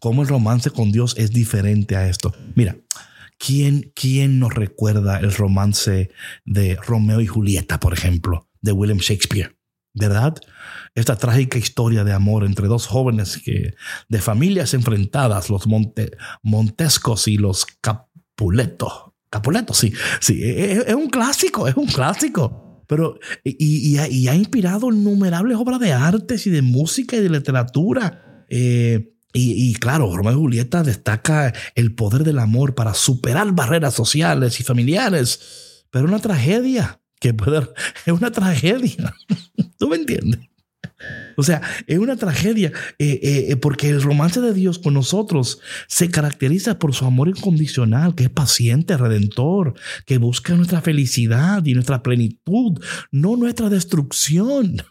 cómo 0.00 0.22
el 0.22 0.28
romance 0.28 0.70
con 0.70 0.92
Dios 0.92 1.14
es 1.18 1.30
diferente 1.30 1.96
a 1.96 2.08
esto. 2.08 2.34
Mira, 2.54 2.76
¿quién, 3.38 3.92
quién 3.94 4.38
nos 4.38 4.54
recuerda 4.54 5.18
el 5.18 5.32
romance 5.32 6.10
de 6.44 6.76
Romeo 6.76 7.20
y 7.20 7.26
Julieta, 7.26 7.80
por 7.80 7.92
ejemplo, 7.92 8.48
de 8.60 8.72
William 8.72 8.98
Shakespeare? 8.98 9.56
¿Verdad? 9.92 10.36
esta 10.94 11.16
trágica 11.16 11.58
historia 11.58 12.04
de 12.04 12.12
amor 12.12 12.44
entre 12.44 12.68
dos 12.68 12.86
jóvenes 12.86 13.38
que, 13.38 13.74
de 14.08 14.20
familias 14.20 14.74
enfrentadas, 14.74 15.50
los 15.50 15.64
Montescos 16.42 17.28
y 17.28 17.36
los 17.36 17.66
Capuleto. 17.80 19.14
Capuleto, 19.30 19.74
sí, 19.74 19.92
sí, 20.20 20.42
e, 20.42 20.72
e, 20.72 20.84
es, 20.88 20.94
un 20.94 21.08
clásico, 21.08 21.68
es 21.68 21.76
un 21.76 21.86
clásico. 21.86 22.84
Pero, 22.88 23.20
y, 23.44 23.96
ha, 23.98 24.34
inspirado 24.34 24.92
innumerables 24.92 25.56
obras 25.56 25.78
de 25.78 25.92
artes 25.92 26.48
y 26.48 26.50
de 26.50 26.62
música 26.62 27.16
y 27.16 27.20
de 27.20 27.30
literatura. 27.30 28.44
Eh, 28.48 29.12
y, 29.32 29.74
claro, 29.74 30.14
Romeo 30.16 30.32
y 30.32 30.36
Julieta 30.36 30.82
destaca 30.82 31.52
el 31.74 31.94
poder 31.94 32.24
del 32.24 32.38
amor 32.38 32.74
para 32.74 32.94
superar 32.94 33.52
barreras 33.52 33.94
sociales 33.94 34.58
y 34.60 34.64
familiares. 34.64 35.84
Pero 35.90 36.06
una 36.06 36.18
tragedia 36.18 37.00
que 37.20 37.34
puede, 37.34 37.68
es 38.06 38.12
una 38.12 38.32
tragedia. 38.32 39.14
¿Tú 39.78 39.88
me 39.88 39.96
entiendes? 39.96 40.40
O 41.36 41.42
sea, 41.42 41.62
es 41.86 41.98
una 41.98 42.16
tragedia 42.16 42.72
eh, 42.98 43.46
eh, 43.48 43.56
porque 43.56 43.88
el 43.88 44.02
romance 44.02 44.40
de 44.40 44.52
Dios 44.52 44.78
con 44.78 44.92
nosotros 44.92 45.60
se 45.86 46.10
caracteriza 46.10 46.78
por 46.78 46.94
su 46.94 47.06
amor 47.06 47.28
incondicional, 47.28 48.14
que 48.14 48.24
es 48.24 48.30
paciente, 48.30 48.96
redentor, 48.96 49.74
que 50.04 50.18
busca 50.18 50.54
nuestra 50.54 50.82
felicidad 50.82 51.64
y 51.64 51.72
nuestra 51.72 52.02
plenitud, 52.02 52.82
no 53.10 53.36
nuestra 53.36 53.70
destrucción. 53.70 54.82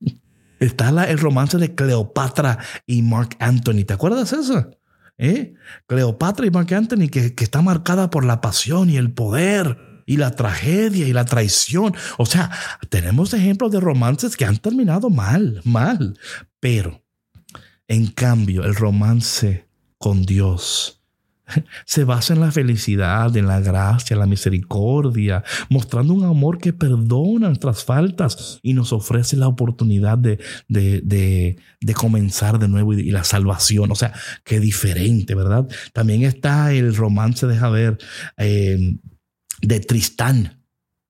Está 0.60 0.90
el 1.10 1.18
romance 1.18 1.58
de 1.58 1.74
Cleopatra 1.74 2.58
y 2.86 3.02
Mark 3.02 3.36
Anthony. 3.40 3.84
¿Te 3.84 3.94
acuerdas 3.94 4.32
eso? 4.32 4.70
¿Eh? 5.18 5.54
Cleopatra 5.86 6.46
y 6.46 6.50
Mark 6.50 6.72
Anthony, 6.72 7.08
que, 7.10 7.34
que 7.34 7.44
está 7.44 7.62
marcada 7.62 8.10
por 8.10 8.24
la 8.24 8.40
pasión 8.40 8.88
y 8.90 8.96
el 8.96 9.12
poder 9.12 10.04
y 10.06 10.16
la 10.16 10.32
tragedia 10.32 11.06
y 11.06 11.12
la 11.12 11.24
traición. 11.24 11.94
O 12.18 12.26
sea, 12.26 12.50
tenemos 12.88 13.32
ejemplos 13.32 13.70
de 13.72 13.80
romances 13.80 14.36
que 14.36 14.44
han 14.44 14.58
terminado 14.58 15.08
mal, 15.08 15.60
mal. 15.64 16.18
Pero, 16.58 17.02
en 17.88 18.06
cambio, 18.08 18.64
el 18.64 18.74
romance 18.74 19.68
con 19.98 20.24
Dios 20.24 20.99
se 21.84 22.04
basa 22.04 22.34
en 22.34 22.40
la 22.40 22.50
felicidad, 22.50 23.36
en 23.36 23.46
la 23.46 23.60
gracia, 23.60 24.16
la 24.16 24.26
misericordia, 24.26 25.44
mostrando 25.68 26.14
un 26.14 26.24
amor 26.24 26.58
que 26.58 26.72
perdona 26.72 27.48
nuestras 27.48 27.84
faltas 27.84 28.58
y 28.62 28.74
nos 28.74 28.92
ofrece 28.92 29.36
la 29.36 29.48
oportunidad 29.48 30.18
de, 30.18 30.38
de, 30.68 31.94
comenzar 31.94 32.58
de 32.58 32.68
nuevo 32.68 32.94
y, 32.94 33.10
la 33.10 33.24
salvación. 33.24 33.90
O 33.90 33.94
sea, 33.94 34.12
qué 34.44 34.60
diferente, 34.60 35.34
¿verdad? 35.34 35.68
También 35.92 36.22
está 36.22 36.72
el 36.72 36.94
romance, 36.94 37.46
deja 37.46 37.68
ver, 37.68 37.98
eh, 38.36 38.96
de 39.62 39.80
Tristán 39.80 40.64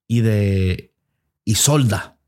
y 0.07 0.21
de 0.21 0.93
Isolda. 1.45 2.19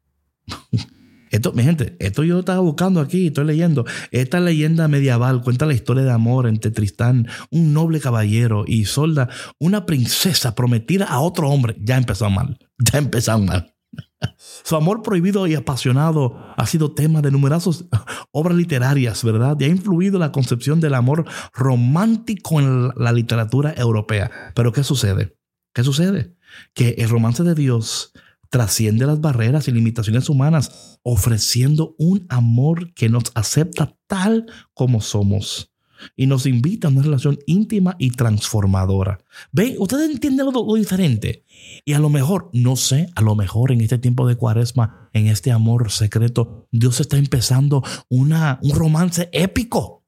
Esto, 1.33 1.55
mi 1.55 1.63
gente, 1.63 1.97
esto 1.99 2.25
yo 2.25 2.41
estaba 2.41 2.61
buscando 2.61 3.01
aquí, 3.01 3.29
estoy 3.29 3.47
leyendo. 3.47 3.87
Esta 4.11 4.39
leyenda 4.39 4.87
medieval 4.87 5.41
cuenta 5.41 5.65
la 5.65 5.73
historia 5.73 6.05
de 6.05 6.13
amor 6.13 6.47
entre 6.47 6.71
Tristán, 6.71 7.27
un 7.51 7.73
noble 7.73 8.01
caballero, 8.01 8.65
y 8.67 8.83
Isolda, 8.83 9.31
una 9.59 9.87
princesa 9.87 10.55
prometida 10.55 11.07
a 11.07 11.21
otro 11.21 11.49
hombre. 11.49 11.75
Ya 11.81 11.97
empezó 11.97 12.29
mal, 12.29 12.59
ya 12.79 12.99
empezó 12.99 13.39
mal. 13.39 13.75
Su 14.63 14.77
amor 14.77 15.01
prohibido 15.03 15.47
y 15.47 15.55
apasionado 15.55 16.39
ha 16.55 16.67
sido 16.67 16.93
tema 16.93 17.23
de 17.23 17.31
numerosas 17.31 17.87
obras 18.31 18.55
literarias, 18.55 19.25
¿verdad? 19.25 19.57
Y 19.59 19.65
ha 19.65 19.69
influido 19.69 20.19
la 20.19 20.33
concepción 20.33 20.81
del 20.81 20.93
amor 20.93 21.25
romántico 21.55 22.61
en 22.61 22.91
la 22.95 23.11
literatura 23.11 23.73
europea. 23.75 24.53
Pero 24.55 24.71
¿qué 24.73 24.85
sucede? 24.85 25.39
¿Qué 25.73 25.83
sucede? 25.83 26.37
Que 26.75 26.97
el 26.99 27.09
romance 27.09 27.43
de 27.43 27.55
Dios 27.55 28.13
trasciende 28.53 29.07
las 29.07 29.23
barreras 29.23 29.67
y 29.67 29.73
limitaciones 29.73 30.29
humanas, 30.29 31.01
ofreciendo 31.03 31.97
un 31.99 32.27
amor 32.29 32.93
que 32.93 33.09
nos 33.09 33.25
acepta 33.35 33.97
tal 34.07 34.45
como 34.75 35.01
somos 35.01 35.73
y 36.17 36.27
nos 36.27 36.45
invita 36.45 36.87
a 36.87 36.91
una 36.91 37.01
relación 37.01 37.39
íntima 37.47 37.97
y 37.99 38.11
transformadora. 38.11 39.21
¿Ven? 39.53 39.77
Ustedes 39.79 40.11
entienden 40.11 40.49
lo, 40.53 40.75
diferente. 40.75 41.47
Y 41.87 41.95
a 41.95 41.99
lo 41.99 42.11
mejor, 42.11 42.51
no 42.53 42.77
sé, 42.77 43.09
a 43.15 43.23
lo 43.23 43.35
mejor 43.35 43.73
en 43.73 43.81
este 43.81 43.97
tiempo 43.97 44.29
de 44.29 44.37
cuaresma, 44.37 45.09
en 45.15 45.29
este 45.29 45.51
amor 45.51 45.91
secreto, 45.91 46.69
Dios 46.71 47.01
está 47.01 47.17
empezando 47.17 47.83
una, 48.11 48.59
un 48.63 48.77
romance 48.77 49.31
épico. 49.33 50.05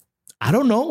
I 0.46 0.52
don't 0.52 0.66
know. 0.66 0.90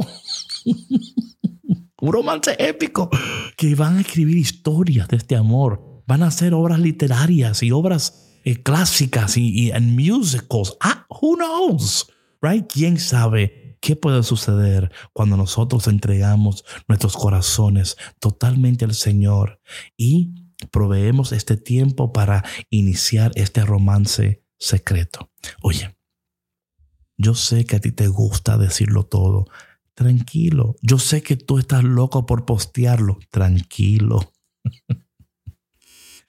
un 2.02 2.12
romance 2.12 2.56
épico, 2.58 3.12
que 3.56 3.76
van 3.76 3.98
a 3.98 4.02
escribir 4.02 4.38
historias 4.38 5.08
de 5.08 5.18
este 5.18 5.36
amor, 5.36 5.93
van 6.08 6.24
a 6.24 6.28
hacer 6.28 6.54
obras 6.54 6.80
literarias 6.80 7.64
y 7.64 7.72
obras 7.72 8.40
eh, 8.44 8.62
clásicas 8.62 9.38
y, 9.38 9.72
y 9.72 9.80
musicals. 9.80 10.78
Ah, 10.80 11.06
who 11.10 11.36
knows, 11.36 12.12
right? 12.42 12.66
¿Quién 12.72 13.00
sabe 13.00 13.78
qué 13.82 13.96
puede 13.96 14.24
suceder 14.24 14.92
cuando 15.14 15.38
nosotros 15.38 15.88
entregamos 15.88 16.64
nuestros 16.88 17.16
corazones 17.16 17.98
totalmente 18.20 18.86
al 18.86 18.94
Señor 18.94 19.60
y 19.98 20.34
proveemos 20.72 21.32
este 21.32 21.58
tiempo 21.58 22.14
para 22.14 22.44
iniciar 22.70 23.32
este 23.36 23.66
romance 23.66 24.44
secreto? 24.58 25.30
Oye, 25.62 25.96
yo 27.18 27.36
sé 27.36 27.66
que 27.66 27.78
a 27.78 27.80
ti 27.80 27.92
te 27.92 28.08
gusta 28.08 28.58
decirlo 28.58 29.04
todo, 29.04 29.46
Tranquilo. 29.96 30.76
Yo 30.82 30.98
sé 30.98 31.22
que 31.22 31.36
tú 31.36 31.60
estás 31.60 31.84
loco 31.84 32.26
por 32.26 32.46
postearlo. 32.46 33.20
Tranquilo. 33.30 34.34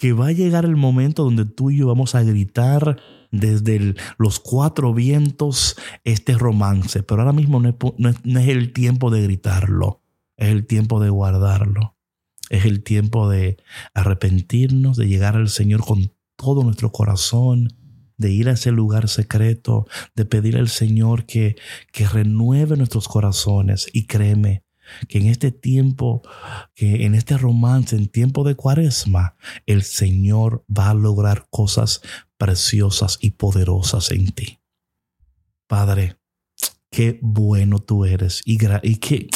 que 0.05 0.13
va 0.13 0.27
a 0.27 0.33
llegar 0.33 0.67
el 0.67 0.77
momento 0.77 1.25
donde 1.25 1.47
tú 1.47 1.71
y 1.71 1.79
yo 1.79 1.87
vamos 1.87 2.15
a 2.15 2.23
gritar 2.23 3.01
desde 3.31 3.95
los 4.19 4.39
cuatro 4.39 4.93
vientos 4.93 5.77
este 6.05 6.35
romance. 6.35 7.03
Pero 7.03 7.23
ahora 7.23 7.33
mismo 7.33 7.59
no 7.59 8.11
es 8.11 8.49
el 8.49 8.75
tiempo 8.75 9.11
de 9.11 9.23
gritarlo. 9.23 10.03
Es 10.37 10.51
el 10.51 10.67
tiempo 10.67 11.01
de 11.01 11.09
guardarlo. 11.09 11.97
Es 12.51 12.67
el 12.67 12.83
tiempo 12.83 13.31
de 13.31 13.57
arrepentirnos, 13.95 14.99
de 14.99 15.09
llegar 15.09 15.37
al 15.37 15.49
Señor 15.49 15.83
con 15.83 16.13
todo 16.37 16.65
nuestro 16.65 16.93
corazón 16.93 17.71
de 18.19 18.31
ir 18.31 18.51
a 18.51 18.53
ese 18.53 18.73
lugar 18.73 19.09
secreto, 19.09 19.87
de 20.15 20.27
pedir 20.27 20.59
al 20.59 20.69
Señor 20.69 21.25
que, 21.25 21.57
que 21.93 22.07
renueve 22.07 22.77
nuestros 22.77 23.09
corazones. 23.09 23.89
Y 23.91 24.05
créeme 24.05 24.64
que 25.09 25.19
en 25.19 25.27
este 25.27 25.53
tiempo, 25.53 26.23
que 26.75 27.05
en 27.05 27.15
este 27.15 27.37
romance, 27.37 27.97
en 27.97 28.09
tiempo 28.09 28.45
de 28.45 28.55
cuaresma, 28.55 29.37
el 29.67 29.83
Señor 29.83 30.65
va 30.67 30.91
a 30.91 30.95
lograr 30.95 31.47
cosas 31.51 32.03
preciosas 32.37 33.19
y 33.21 33.31
poderosas 33.31 34.11
en 34.11 34.33
ti. 34.33 34.59
Padre, 35.67 36.19
qué 36.91 37.19
bueno 37.23 37.81
tú 37.81 38.05
eres 38.05 38.43
y, 38.45 38.59
y 38.83 38.97
qué, 38.97 39.29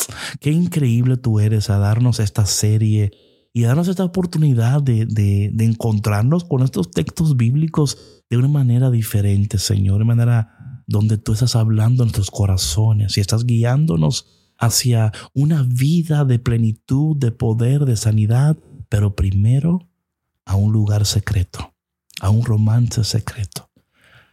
increíble 0.50 1.16
tú 1.16 1.40
eres 1.40 1.70
a 1.70 1.78
darnos 1.78 2.20
esta 2.20 2.46
serie 2.46 3.10
y 3.52 3.62
darnos 3.62 3.88
esta 3.88 4.04
oportunidad 4.04 4.82
de, 4.82 5.06
de, 5.06 5.50
de 5.52 5.64
encontrarnos 5.64 6.44
con 6.44 6.62
estos 6.62 6.90
textos 6.90 7.36
bíblicos 7.36 8.22
de 8.30 8.36
una 8.36 8.48
manera 8.48 8.90
diferente, 8.90 9.58
Señor, 9.58 9.98
de 9.98 10.04
manera 10.04 10.82
donde 10.86 11.18
tú 11.18 11.32
estás 11.32 11.56
hablando 11.56 12.02
en 12.02 12.08
nuestros 12.08 12.30
corazones 12.30 13.16
y 13.16 13.20
estás 13.20 13.44
guiándonos 13.44 14.37
hacia 14.58 15.12
una 15.32 15.62
vida 15.62 16.24
de 16.24 16.38
plenitud, 16.38 17.16
de 17.16 17.30
poder, 17.30 17.84
de 17.84 17.96
sanidad, 17.96 18.58
pero 18.88 19.14
primero 19.14 19.88
a 20.44 20.56
un 20.56 20.72
lugar 20.72 21.06
secreto, 21.06 21.74
a 22.20 22.30
un 22.30 22.44
romance 22.44 23.04
secreto. 23.04 23.70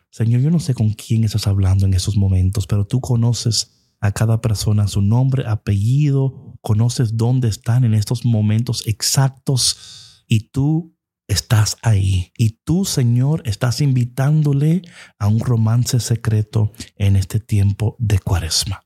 Señor, 0.10 0.42
yo 0.42 0.50
no 0.50 0.60
sé 0.60 0.74
con 0.74 0.92
quién 0.94 1.24
estás 1.24 1.46
hablando 1.46 1.86
en 1.86 1.94
esos 1.94 2.16
momentos, 2.16 2.68
pero 2.68 2.88
tú 2.88 3.02
conoces 3.02 3.94
a 4.00 4.12
cada 4.12 4.42
persona 4.42 4.88
su 4.88 5.02
nombre, 5.02 5.46
apellido, 5.46 6.58
conoces 6.62 7.18
dónde 7.18 7.50
están 7.50 7.84
en 7.84 7.94
estos 7.94 8.26
momentos 8.26 8.88
exactos 8.88 10.24
y 10.28 10.52
tú 10.52 10.96
estás 11.28 11.78
ahí. 11.82 12.32
Y 12.38 12.62
tú, 12.64 12.86
Señor, 12.86 13.44
estás 13.46 13.82
invitándole 13.82 14.84
a 15.20 15.28
un 15.28 15.40
romance 15.40 16.00
secreto 16.00 16.72
en 16.96 17.16
este 17.16 17.40
tiempo 17.40 17.96
de 18.00 18.20
cuaresma. 18.20 18.85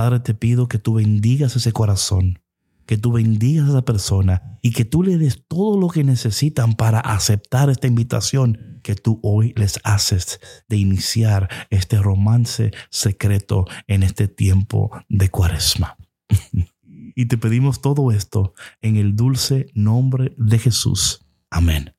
Padre, 0.00 0.20
te 0.20 0.32
pido 0.32 0.66
que 0.66 0.78
tú 0.78 0.94
bendigas 0.94 1.56
ese 1.56 1.72
corazón, 1.72 2.38
que 2.86 2.96
tú 2.96 3.12
bendigas 3.12 3.66
a 3.66 3.72
esa 3.72 3.84
persona 3.84 4.58
y 4.62 4.70
que 4.70 4.86
tú 4.86 5.02
le 5.02 5.18
des 5.18 5.46
todo 5.46 5.78
lo 5.78 5.88
que 5.88 6.04
necesitan 6.04 6.72
para 6.72 7.00
aceptar 7.00 7.68
esta 7.68 7.86
invitación 7.86 8.80
que 8.82 8.94
tú 8.94 9.20
hoy 9.22 9.52
les 9.56 9.78
haces 9.84 10.40
de 10.70 10.78
iniciar 10.78 11.50
este 11.68 11.98
romance 11.98 12.70
secreto 12.88 13.66
en 13.88 14.02
este 14.02 14.26
tiempo 14.26 14.90
de 15.10 15.28
cuaresma. 15.28 15.98
y 17.14 17.26
te 17.26 17.36
pedimos 17.36 17.82
todo 17.82 18.10
esto 18.10 18.54
en 18.80 18.96
el 18.96 19.16
dulce 19.16 19.66
nombre 19.74 20.34
de 20.38 20.58
Jesús. 20.58 21.26
Amén. 21.50 21.94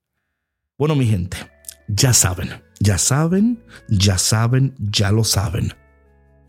Bueno, 0.75 0.95
mi 0.95 1.05
gente, 1.05 1.37
ya 1.87 2.13
saben, 2.13 2.49
ya 2.79 2.97
saben, 2.97 3.63
ya 3.89 4.17
saben, 4.17 4.73
ya 4.79 5.11
lo 5.11 5.23
saben. 5.23 5.73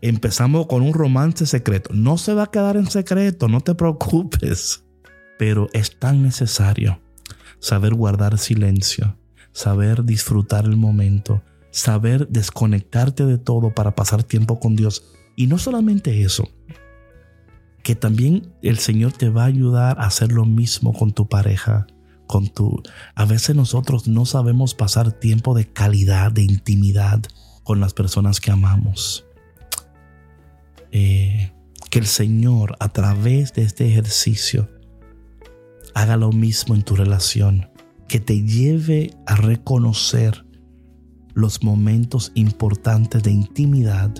Empezamos 0.05 0.67
con 0.67 0.81
un 0.81 0.93
romance 0.93 1.45
secreto. 1.45 1.91
No 1.93 2.17
se 2.17 2.33
va 2.33 2.43
a 2.43 2.51
quedar 2.51 2.75
en 2.75 2.91
secreto, 2.91 3.47
no 3.47 3.61
te 3.61 3.73
preocupes. 3.73 4.83
Pero 5.39 5.69
es 5.71 5.97
tan 5.97 6.21
necesario 6.21 6.99
saber 7.59 7.93
guardar 7.93 8.37
silencio, 8.37 9.17
saber 9.53 10.03
disfrutar 10.03 10.65
el 10.65 10.75
momento, 10.75 11.41
saber 11.71 12.27
desconectarte 12.27 13.25
de 13.25 13.37
todo 13.37 13.73
para 13.73 13.95
pasar 13.95 14.23
tiempo 14.23 14.59
con 14.59 14.75
Dios. 14.75 15.05
Y 15.37 15.47
no 15.47 15.57
solamente 15.57 16.21
eso, 16.23 16.49
que 17.81 17.95
también 17.95 18.53
el 18.61 18.79
Señor 18.79 19.13
te 19.13 19.29
va 19.29 19.43
a 19.43 19.45
ayudar 19.45 20.01
a 20.01 20.07
hacer 20.07 20.33
lo 20.33 20.43
mismo 20.43 20.91
con 20.91 21.13
tu 21.13 21.29
pareja, 21.29 21.87
con 22.27 22.49
tu... 22.49 22.83
A 23.15 23.23
veces 23.23 23.55
nosotros 23.55 24.09
no 24.09 24.25
sabemos 24.25 24.75
pasar 24.75 25.13
tiempo 25.13 25.55
de 25.55 25.71
calidad, 25.71 26.33
de 26.33 26.41
intimidad 26.41 27.21
con 27.63 27.79
las 27.79 27.93
personas 27.93 28.41
que 28.41 28.51
amamos. 28.51 29.22
Eh, 30.95 31.51
que 31.89 31.97
el 31.97 32.05
Señor 32.05 32.75
a 32.79 32.89
través 32.89 33.53
de 33.53 33.63
este 33.63 33.87
ejercicio 33.87 34.69
haga 35.95 36.17
lo 36.17 36.31
mismo 36.31 36.75
en 36.75 36.83
tu 36.83 36.95
relación, 36.95 37.69
que 38.07 38.19
te 38.19 38.43
lleve 38.43 39.11
a 39.25 39.35
reconocer 39.35 40.45
los 41.33 41.63
momentos 41.63 42.31
importantes 42.35 43.23
de 43.23 43.31
intimidad 43.31 44.13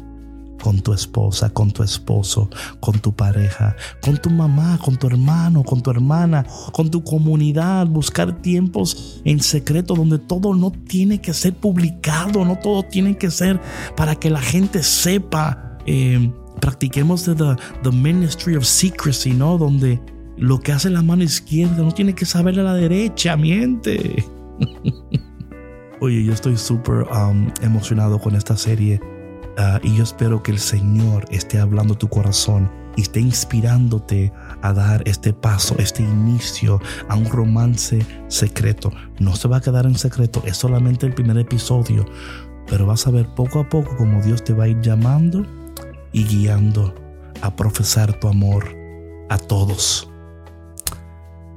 con 0.63 0.81
tu 0.81 0.93
esposa, 0.93 1.51
con 1.51 1.69
tu 1.69 1.83
esposo, 1.83 2.49
con 2.79 2.97
tu 2.99 3.13
pareja, 3.13 3.75
con 4.01 4.17
tu 4.17 4.31
mamá, 4.31 4.79
con 4.83 4.97
tu 4.97 5.05
hermano, 5.05 5.63
con 5.63 5.83
tu 5.83 5.91
hermana, 5.91 6.43
con 6.71 6.89
tu 6.89 7.03
comunidad. 7.03 7.86
Buscar 7.86 8.41
tiempos 8.41 9.21
en 9.25 9.41
secreto 9.41 9.93
donde 9.93 10.17
todo 10.17 10.55
no 10.55 10.71
tiene 10.71 11.21
que 11.21 11.33
ser 11.33 11.53
publicado, 11.53 12.45
no 12.45 12.57
todo 12.57 12.81
tiene 12.81 13.15
que 13.15 13.29
ser 13.29 13.62
para 13.95 14.15
que 14.15 14.31
la 14.31 14.41
gente 14.41 14.81
sepa. 14.81 15.77
Eh, 15.86 16.31
practiquemos 16.63 17.26
the, 17.26 17.56
the 17.84 17.91
ministry 17.91 18.56
of 18.56 18.63
secrecy, 18.63 19.32
¿no? 19.32 19.58
Donde 19.58 19.99
lo 20.38 20.60
que 20.60 20.71
hace 20.71 20.89
la 20.89 21.02
mano 21.02 21.23
izquierda 21.23 21.84
no 21.84 21.91
tiene 21.91 22.15
que 22.15 22.26
saber 22.26 22.60
a 22.60 22.63
la 22.63 22.73
derecha, 22.73 23.36
miente. 23.36 24.26
Oye, 25.99 26.23
yo 26.23 26.34
estoy 26.34 26.58
súper 26.58 27.06
um, 27.12 27.52
emocionado 27.62 28.19
con 28.19 28.36
esta 28.36 28.58
serie 28.58 28.99
Ah, 29.58 29.80
y 29.84 29.95
yo 29.95 30.04
espero 30.04 30.41
que 30.41 30.52
el 30.52 30.58
Señor 30.58 31.26
esté 31.30 31.60
hablando 31.60 31.95
tu 31.95 32.08
corazón 32.08 32.71
y 32.95 33.02
esté 33.02 33.19
inspirándote 33.19 34.34
a 34.62 34.73
dar 34.73 35.04
este 35.08 35.32
paso, 35.32 35.76
este 35.78 36.02
inicio 36.02 36.82
a 37.08 37.15
un 37.15 37.26
romance 37.26 38.04
secreto. 38.30 38.91
No 39.19 39.36
se 39.36 39.47
va 39.47 39.58
a 39.58 39.62
quedar 39.62 39.86
en 39.86 39.95
secreto, 39.95 40.41
es 40.45 40.58
solamente 40.58 41.06
el 41.06 41.13
primer 41.13 41.38
episodio, 41.38 42.06
pero 42.67 42.88
vas 42.88 43.06
a 43.06 43.12
ver 43.12 43.28
poco 43.36 43.60
a 43.60 43.69
poco 43.69 43.95
cómo 43.95 44.21
Dios 44.23 44.43
te 44.43 44.54
va 44.54 44.63
a 44.63 44.69
ir 44.69 44.82
llamando 44.82 45.45
y 46.13 46.23
guiando 46.23 46.95
a 47.41 47.56
profesar 47.56 48.19
tu 48.19 48.28
amor 48.30 48.76
a 49.30 49.38
todos. 49.38 50.10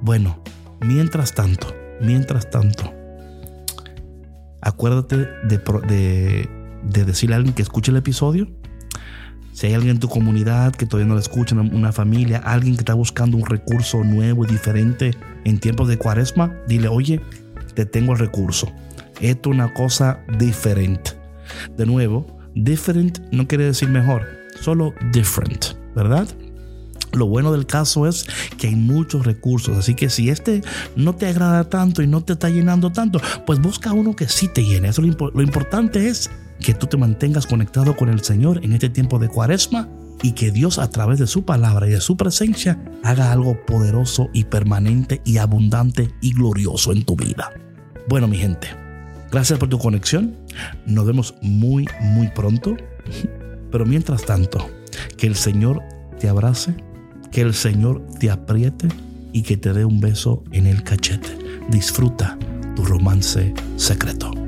Bueno, 0.00 0.42
mientras 0.80 1.34
tanto, 1.34 1.74
mientras 2.00 2.50
tanto, 2.50 2.92
acuérdate 4.60 5.16
de, 5.44 5.58
de 5.86 6.66
de 6.88 7.04
decirle 7.04 7.34
a 7.34 7.38
alguien 7.38 7.54
que 7.54 7.62
escuche 7.62 7.90
el 7.90 7.96
episodio. 7.96 8.48
Si 9.52 9.66
hay 9.66 9.74
alguien 9.74 9.96
en 9.96 10.00
tu 10.00 10.08
comunidad 10.08 10.74
que 10.74 10.84
todavía 10.84 11.08
no 11.08 11.14
lo 11.14 11.20
escucha, 11.20 11.54
una 11.54 11.92
familia, 11.92 12.38
alguien 12.38 12.74
que 12.74 12.80
está 12.80 12.94
buscando 12.94 13.38
un 13.38 13.46
recurso 13.46 14.04
nuevo 14.04 14.44
y 14.44 14.48
diferente 14.48 15.12
en 15.44 15.58
tiempos 15.58 15.88
de 15.88 15.96
cuaresma, 15.96 16.54
dile, 16.68 16.88
oye, 16.88 17.22
te 17.74 17.86
tengo 17.86 18.12
el 18.12 18.18
recurso. 18.18 18.70
Esto 19.20 19.50
es 19.50 19.54
una 19.54 19.72
cosa 19.72 20.20
diferente. 20.38 21.12
De 21.74 21.86
nuevo, 21.86 22.26
different 22.54 23.20
no 23.32 23.48
quiere 23.48 23.64
decir 23.64 23.88
mejor, 23.88 24.26
solo 24.66 24.94
different, 25.12 25.76
¿verdad? 25.94 26.26
Lo 27.12 27.26
bueno 27.26 27.52
del 27.52 27.66
caso 27.66 28.08
es 28.08 28.26
que 28.58 28.66
hay 28.66 28.74
muchos 28.74 29.24
recursos, 29.24 29.78
así 29.78 29.94
que 29.94 30.10
si 30.10 30.28
este 30.28 30.60
no 30.96 31.14
te 31.14 31.26
agrada 31.26 31.70
tanto 31.70 32.02
y 32.02 32.08
no 32.08 32.24
te 32.24 32.32
está 32.32 32.50
llenando 32.50 32.90
tanto, 32.90 33.20
pues 33.46 33.60
busca 33.60 33.92
uno 33.92 34.16
que 34.16 34.28
sí 34.28 34.48
te 34.48 34.64
llene. 34.64 34.88
Eso 34.88 35.02
lo, 35.02 35.30
lo 35.30 35.42
importante 35.42 36.08
es 36.08 36.28
que 36.58 36.74
tú 36.74 36.88
te 36.88 36.96
mantengas 36.96 37.46
conectado 37.46 37.96
con 37.96 38.08
el 38.08 38.24
Señor 38.24 38.58
en 38.64 38.72
este 38.72 38.88
tiempo 38.88 39.20
de 39.20 39.28
cuaresma 39.28 39.88
y 40.20 40.32
que 40.32 40.50
Dios 40.50 40.80
a 40.80 40.90
través 40.90 41.20
de 41.20 41.28
su 41.28 41.44
palabra 41.44 41.86
y 41.86 41.92
de 41.92 42.00
su 42.00 42.16
presencia 42.16 42.76
haga 43.04 43.30
algo 43.30 43.64
poderoso 43.66 44.30
y 44.32 44.44
permanente 44.44 45.22
y 45.24 45.38
abundante 45.38 46.10
y 46.20 46.32
glorioso 46.34 46.90
en 46.90 47.04
tu 47.04 47.14
vida. 47.14 47.52
Bueno, 48.08 48.26
mi 48.26 48.36
gente, 48.36 48.66
gracias 49.30 49.60
por 49.60 49.68
tu 49.68 49.78
conexión. 49.78 50.34
Nos 50.86 51.06
vemos 51.06 51.36
muy, 51.40 51.86
muy 52.00 52.26
pronto. 52.30 52.76
Pero 53.70 53.84
mientras 53.86 54.24
tanto, 54.24 54.68
que 55.16 55.26
el 55.26 55.36
Señor 55.36 55.82
te 56.18 56.28
abrace, 56.28 56.74
que 57.30 57.40
el 57.40 57.54
Señor 57.54 58.06
te 58.18 58.30
apriete 58.30 58.88
y 59.32 59.42
que 59.42 59.56
te 59.56 59.72
dé 59.72 59.84
un 59.84 60.00
beso 60.00 60.44
en 60.52 60.66
el 60.66 60.82
cachete. 60.82 61.36
Disfruta 61.68 62.38
tu 62.74 62.84
romance 62.84 63.52
secreto. 63.76 64.45